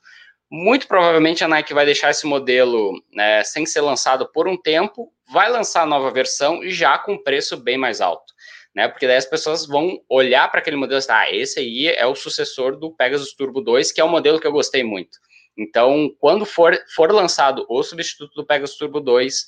[0.55, 5.11] Muito provavelmente a Nike vai deixar esse modelo né, sem ser lançado por um tempo,
[5.33, 8.35] vai lançar a nova versão e já com preço bem mais alto.
[8.75, 12.07] Né, porque daí as pessoas vão olhar para aquele modelo e ah, esse aí é
[12.07, 15.19] o sucessor do Pegasus Turbo 2, que é o modelo que eu gostei muito.
[15.57, 19.47] Então, quando for, for lançado o substituto do Pegasus Turbo 2,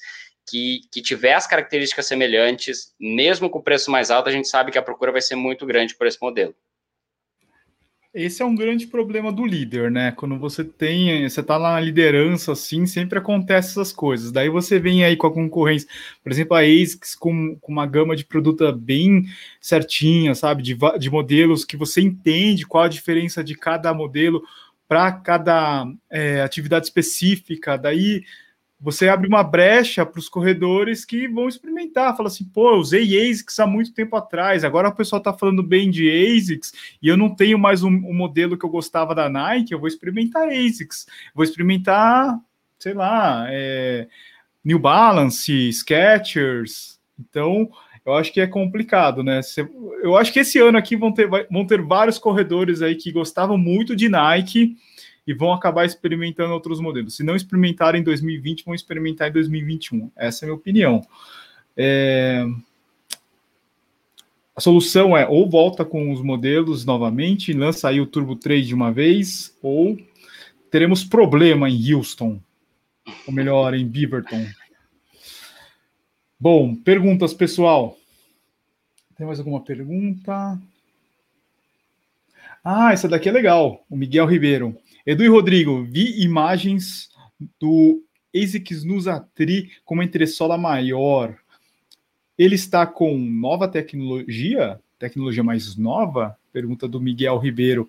[0.49, 4.73] que, que tiver as características semelhantes, mesmo com o preço mais alto, a gente sabe
[4.73, 6.55] que a procura vai ser muito grande por esse modelo.
[8.15, 10.13] Esse é um grande problema do líder, né?
[10.13, 14.31] Quando você tem, você tá na liderança, assim, sempre acontece essas coisas.
[14.31, 15.89] Daí você vem aí com a concorrência,
[16.23, 19.25] por exemplo, a ASICS com, com uma gama de produto bem
[19.61, 20.63] certinha, sabe?
[20.63, 24.45] De, de modelos que você entende qual a diferença de cada modelo
[24.87, 27.77] para cada é, atividade específica.
[27.77, 28.23] Daí
[28.85, 32.15] você abre uma brecha para os corredores que vão experimentar.
[32.15, 35.63] Fala assim, pô, eu usei ASICS há muito tempo atrás, agora o pessoal está falando
[35.63, 39.27] bem de ASICS e eu não tenho mais um, um, modelo que eu gostava da
[39.27, 42.39] Nike, eu vou experimentar ASICS, vou experimentar,
[42.79, 44.07] sei lá, é,
[44.63, 47.01] New Balance, Skechers.
[47.19, 47.71] Então,
[48.05, 49.41] eu acho que é complicado, né?
[50.03, 53.57] Eu acho que esse ano aqui vão ter, vão ter vários corredores aí que gostavam
[53.57, 54.77] muito de Nike
[55.27, 57.17] e vão acabar experimentando outros modelos.
[57.17, 60.11] Se não experimentarem em 2020, vão experimentar em 2021.
[60.17, 61.07] Essa é a minha opinião.
[61.77, 62.47] É...
[64.57, 68.75] A solução é ou volta com os modelos novamente, lança aí o Turbo 3 de
[68.75, 69.99] uma vez, ou
[70.71, 72.41] teremos problema em Houston,
[73.27, 74.47] ou melhor, em Beaverton.
[76.39, 77.99] Bom, perguntas, pessoal.
[79.17, 80.61] Tem mais alguma pergunta?
[82.63, 83.85] Ah, essa daqui é legal.
[83.91, 84.77] O Miguel Ribeiro.
[85.07, 87.11] Edu e Rodrigo, vi imagens
[87.61, 88.03] do
[88.35, 91.37] ASICS Nusa Tri com uma entressola maior.
[92.39, 94.81] Ele está com nova tecnologia?
[94.99, 96.35] Tecnologia mais nova?
[96.51, 97.87] Pergunta do Miguel Ribeiro.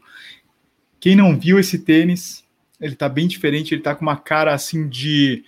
[0.99, 2.43] Quem não viu esse tênis,
[2.81, 5.45] ele está bem diferente, ele está com uma cara assim de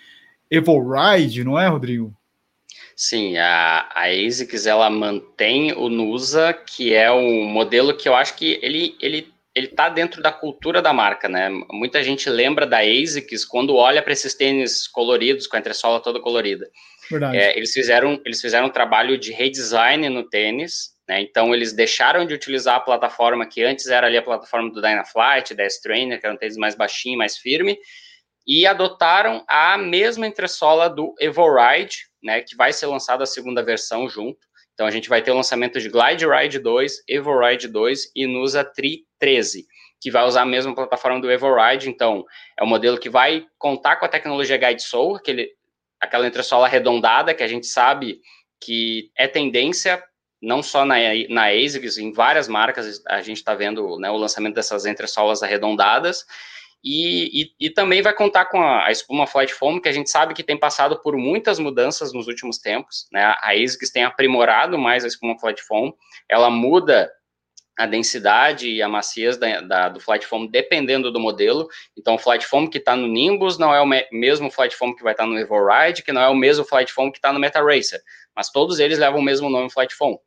[0.49, 2.15] Evolride, não é, Rodrigo?
[2.95, 8.38] Sim, a, a ASICS ela mantém o Nusa, que é um modelo que eu acho
[8.38, 9.28] que ele, ele
[9.58, 11.49] ele está dentro da cultura da marca, né?
[11.72, 16.22] Muita gente lembra da ASICS quando olha para esses tênis coloridos, com a entressola toda
[16.22, 16.70] colorida.
[17.10, 17.38] Verdade.
[17.38, 21.22] É, eles, fizeram, eles fizeram um trabalho de redesign no tênis, né?
[21.22, 25.55] Então, eles deixaram de utilizar a plataforma que antes era ali a plataforma do Dynaflight,
[25.55, 27.80] da S-Trainer, que era um tênis mais baixinho, mais firme,
[28.45, 32.41] e adotaram a mesma entressola do Evoride, né?
[32.41, 34.47] Que vai ser lançada a segunda versão junto.
[34.78, 38.28] Então a gente vai ter o lançamento de Glide Ride 2, Evo Ride 2 e
[38.28, 39.66] Nusa Tri 13,
[40.00, 41.90] que vai usar a mesma plataforma do Evo Ride.
[41.90, 42.24] Então
[42.56, 45.50] é um modelo que vai contar com a tecnologia Guide Soul, aquele,
[46.00, 48.22] aquela entressola arredondada que a gente sabe
[48.62, 50.04] que é tendência
[50.40, 50.98] não só na,
[51.28, 56.24] na ASICS, em várias marcas a gente está vendo né, o lançamento dessas entressolas arredondadas.
[56.84, 60.10] E, e, e, também vai contar com a, a, espuma Flight Foam, que a gente
[60.10, 63.08] sabe que tem passado por muitas mudanças nos últimos tempos.
[63.12, 63.22] Né?
[63.24, 65.94] A ASICS tem aprimorado mais a espuma Flight Foam,
[66.30, 67.12] ela muda
[67.78, 71.68] a densidade e a maciez da, da, do Flight Foam dependendo do modelo.
[71.96, 74.96] Então, o Flight Foam que está no Nimbus não é o me mesmo Flight Foam
[74.96, 77.32] que vai estar tá no Evoride, que não é o mesmo Flight Foam que está
[77.32, 78.02] no Meta Racer,
[78.36, 80.20] mas todos eles levam o mesmo nome Flight Foam.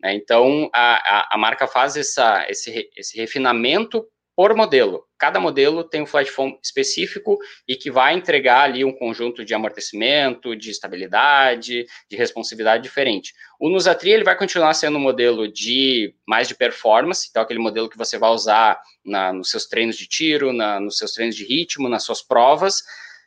[0.00, 0.14] Né?
[0.14, 5.04] Então, a, a, a, marca faz essa, esse, esse refinamento por modelo.
[5.18, 9.54] Cada modelo tem um flat foam específico e que vai entregar ali um conjunto de
[9.54, 13.32] amortecimento, de estabilidade, de responsividade diferente.
[13.60, 17.88] O Nusatri ele vai continuar sendo um modelo de mais de performance, então aquele modelo
[17.88, 21.44] que você vai usar na, nos seus treinos de tiro, na, nos seus treinos de
[21.44, 22.82] ritmo, nas suas provas.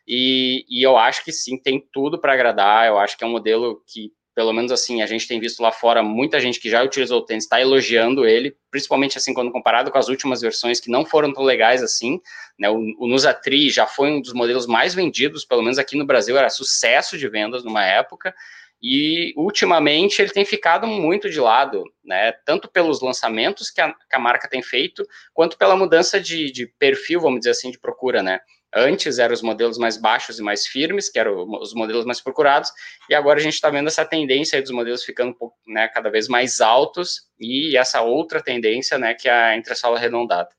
[0.08, 2.88] E, e eu acho que sim, tem tudo para agradar.
[2.88, 5.72] Eu acho que é um modelo que pelo menos assim, a gente tem visto lá
[5.72, 9.90] fora muita gente que já utilizou o tênis está elogiando ele, principalmente assim quando comparado
[9.90, 12.22] com as últimas versões que não foram tão legais assim,
[12.60, 12.70] né?
[12.70, 16.38] O, o Nusatri já foi um dos modelos mais vendidos, pelo menos aqui no Brasil
[16.38, 18.32] era sucesso de vendas numa época.
[18.80, 22.32] E ultimamente ele tem ficado muito de lado, né?
[22.46, 26.68] Tanto pelos lançamentos que a, que a marca tem feito, quanto pela mudança de, de
[26.68, 28.40] perfil, vamos dizer assim, de procura, né?
[28.78, 32.72] Antes eram os modelos mais baixos e mais firmes, que eram os modelos mais procurados,
[33.10, 36.62] e agora a gente está vendo essa tendência dos modelos ficando né, cada vez mais
[36.62, 40.50] altos, e essa outra tendência, né, que é a entressola arredondada.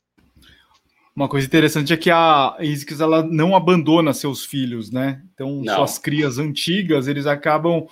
[1.15, 5.21] Uma coisa interessante é que a ASICS ela não abandona seus filhos, né?
[5.35, 5.75] Então, não.
[5.75, 7.89] suas crias antigas, eles acabam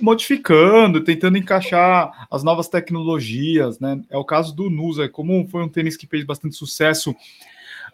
[0.00, 4.00] modificando, tentando encaixar as novas tecnologias, né?
[4.10, 7.14] É o caso do Nusa, como foi um tênis que fez bastante sucesso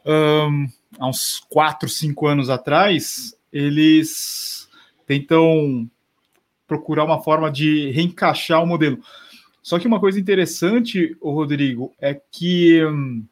[0.07, 0.67] um,
[0.99, 4.69] há uns 4, 5 anos atrás, eles
[5.07, 5.89] tentam
[6.67, 8.99] procurar uma forma de reencaixar o modelo.
[9.63, 13.25] Só que uma coisa interessante, Rodrigo, é que hum,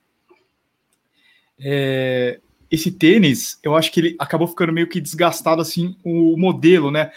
[1.58, 2.40] é,
[2.70, 7.12] esse tênis, eu acho que ele acabou ficando meio que desgastado assim o modelo, né?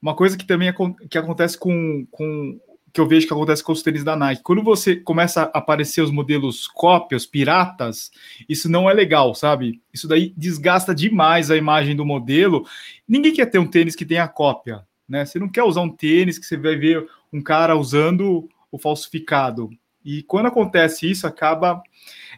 [0.00, 0.72] Uma coisa que também
[1.08, 2.60] que acontece com, com
[2.96, 4.42] que eu vejo que acontece com os tênis da Nike.
[4.42, 8.10] Quando você começa a aparecer os modelos cópias, piratas,
[8.48, 9.82] isso não é legal, sabe?
[9.92, 12.66] Isso daí desgasta demais a imagem do modelo.
[13.06, 15.26] Ninguém quer ter um tênis que tenha cópia, né?
[15.26, 19.68] Você não quer usar um tênis que você vai ver um cara usando o falsificado.
[20.02, 21.82] E quando acontece isso, acaba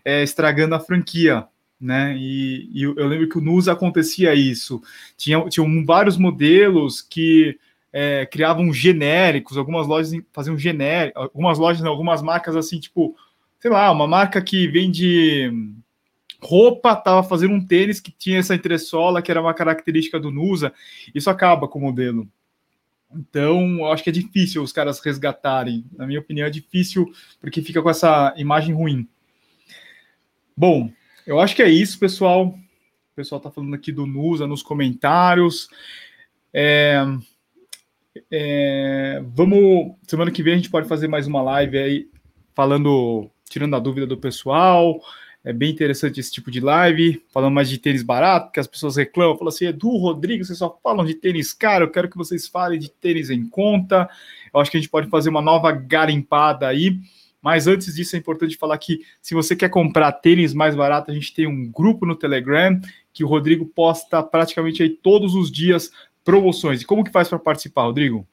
[0.05, 1.47] é, estragando a franquia,
[1.81, 2.17] né?
[2.19, 4.83] E, e, eu lembro que o NUS acontecia isso.
[5.17, 7.57] Tinha, tinham vários modelos que
[7.93, 13.17] é, criavam genéricos, algumas lojas faziam genéricos, algumas lojas, não, algumas marcas assim, tipo,
[13.61, 15.51] sei lá, uma marca que vende
[16.41, 20.73] roupa estava fazendo um tênis que tinha essa entressola, que era uma característica do Nusa,
[21.15, 22.29] isso acaba com o modelo.
[23.15, 25.85] Então, eu acho que é difícil os caras resgatarem.
[25.97, 27.11] Na minha opinião, é difícil
[27.41, 29.09] porque fica com essa imagem ruim.
[30.57, 30.93] Bom,
[31.27, 32.49] eu acho que é isso, pessoal.
[32.49, 35.69] O pessoal está falando aqui do Nusa nos comentários.
[36.53, 37.03] É,
[38.31, 39.97] é, vamos.
[40.07, 42.09] Semana que vem a gente pode fazer mais uma live aí,
[42.55, 45.01] falando, tirando a dúvida do pessoal.
[45.45, 48.97] É bem interessante esse tipo de live, falando mais de tênis barato, que as pessoas
[48.97, 52.49] reclamam, falam assim, Edu, Rodrigo, vocês só falam de tênis caro, eu quero que vocês
[52.49, 54.09] falem de tênis em conta.
[54.53, 56.99] Eu acho que a gente pode fazer uma nova garimpada aí.
[57.41, 61.15] Mas antes disso, é importante falar que se você quer comprar tênis mais barato, a
[61.15, 62.79] gente tem um grupo no Telegram
[63.13, 65.91] que o Rodrigo posta praticamente aí todos os dias
[66.29, 66.83] promoções.
[66.83, 68.29] E como que faz para participar, Rodrigo?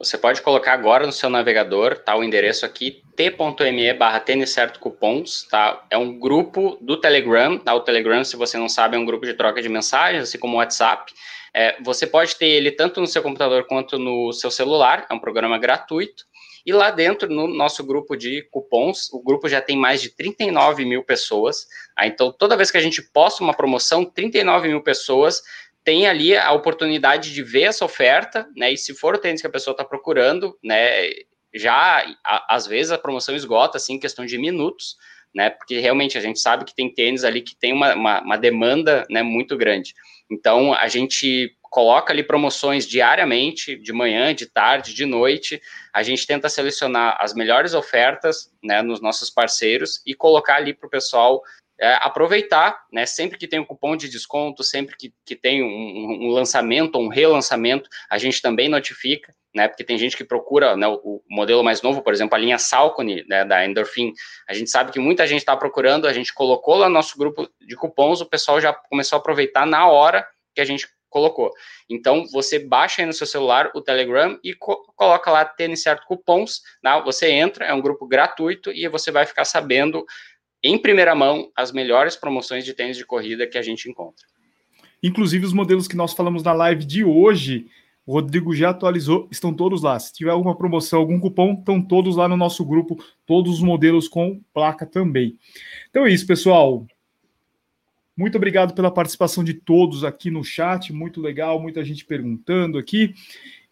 [0.00, 2.16] Você pode colocar agora no seu navegador, tá?
[2.16, 5.86] O endereço aqui, t.me barra certo cupons, tá?
[5.88, 7.72] É um grupo do Telegram, tá?
[7.72, 10.54] O Telegram, se você não sabe, é um grupo de troca de mensagens, assim como
[10.54, 11.12] o WhatsApp.
[11.54, 15.20] É, você pode ter ele tanto no seu computador quanto no seu celular, é um
[15.20, 16.24] programa gratuito.
[16.66, 20.84] E lá dentro, no nosso grupo de cupons, o grupo já tem mais de 39
[20.84, 21.66] mil pessoas.
[21.94, 22.06] Tá?
[22.06, 25.42] Então, toda vez que a gente posta uma promoção, 39 mil pessoas
[25.84, 28.72] tem ali a oportunidade de ver essa oferta, né?
[28.72, 31.10] E se for o tênis que a pessoa está procurando, né?
[31.54, 34.96] Já a, às vezes a promoção esgota assim, em questão de minutos,
[35.34, 35.50] né?
[35.50, 39.06] Porque realmente a gente sabe que tem tênis ali que tem uma, uma, uma demanda
[39.10, 39.94] né, muito grande.
[40.30, 45.60] Então a gente coloca ali promoções diariamente, de manhã, de tarde, de noite.
[45.92, 50.86] A gente tenta selecionar as melhores ofertas né, nos nossos parceiros e colocar ali para
[50.86, 51.42] o pessoal
[51.80, 53.04] é, aproveitar, né?
[53.06, 57.08] Sempre que tem um cupom de desconto, sempre que, que tem um, um lançamento um
[57.08, 59.68] relançamento, a gente também notifica, né?
[59.68, 62.58] Porque tem gente que procura né, o, o, modelo mais novo, por exemplo, a linha
[62.58, 64.12] Salcone, né, da Endorphin.
[64.48, 67.48] A gente sabe que muita gente está procurando, a gente colocou lá no nosso grupo
[67.60, 71.52] de cupons, o pessoal já começou a aproveitar na hora que a gente colocou.
[71.88, 76.04] Então, você baixa aí no seu celular o Telegram e co coloca lá tênis certo
[76.06, 77.00] cupons, né?
[77.04, 80.04] você entra, é um grupo gratuito e você vai ficar sabendo
[80.64, 84.26] em primeira mão as melhores promoções de tênis de corrida que a gente encontra.
[85.02, 87.66] Inclusive os modelos que nós falamos na live de hoje,
[88.06, 90.00] o Rodrigo já atualizou, estão todos lá.
[90.00, 92.96] Se tiver alguma promoção, algum cupom, estão todos lá no nosso grupo,
[93.26, 95.38] todos os modelos com placa também.
[95.90, 96.86] Então é isso, pessoal.
[98.16, 103.14] Muito obrigado pela participação de todos aqui no chat, muito legal, muita gente perguntando aqui.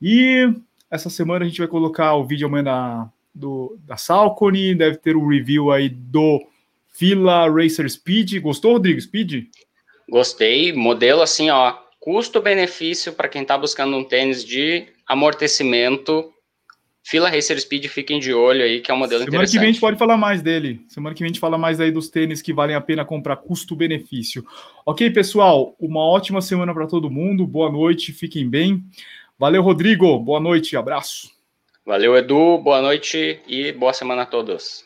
[0.00, 0.52] E
[0.90, 5.16] essa semana a gente vai colocar o vídeo amanhã da, do, da Salcone, deve ter
[5.16, 6.44] o review aí do
[6.92, 8.38] Fila Racer Speed.
[8.40, 9.00] Gostou, Rodrigo?
[9.00, 9.46] Speed?
[10.08, 10.72] Gostei.
[10.72, 11.74] Modelo assim, ó.
[11.98, 16.32] Custo-benefício para quem está buscando um tênis de amortecimento.
[17.04, 19.50] Fila Racer Speed, fiquem de olho aí, que é um modelo Semana interessante.
[19.50, 20.84] Semana que vem a gente pode falar mais dele.
[20.88, 23.36] Semana que vem a gente fala mais aí dos tênis que valem a pena comprar
[23.36, 24.44] custo-benefício.
[24.86, 25.74] Ok, pessoal?
[25.80, 27.46] Uma ótima semana para todo mundo.
[27.46, 28.84] Boa noite, fiquem bem.
[29.38, 30.18] Valeu, Rodrigo.
[30.20, 31.30] Boa noite, abraço.
[31.84, 32.58] Valeu, Edu.
[32.58, 34.84] Boa noite e boa semana a todos.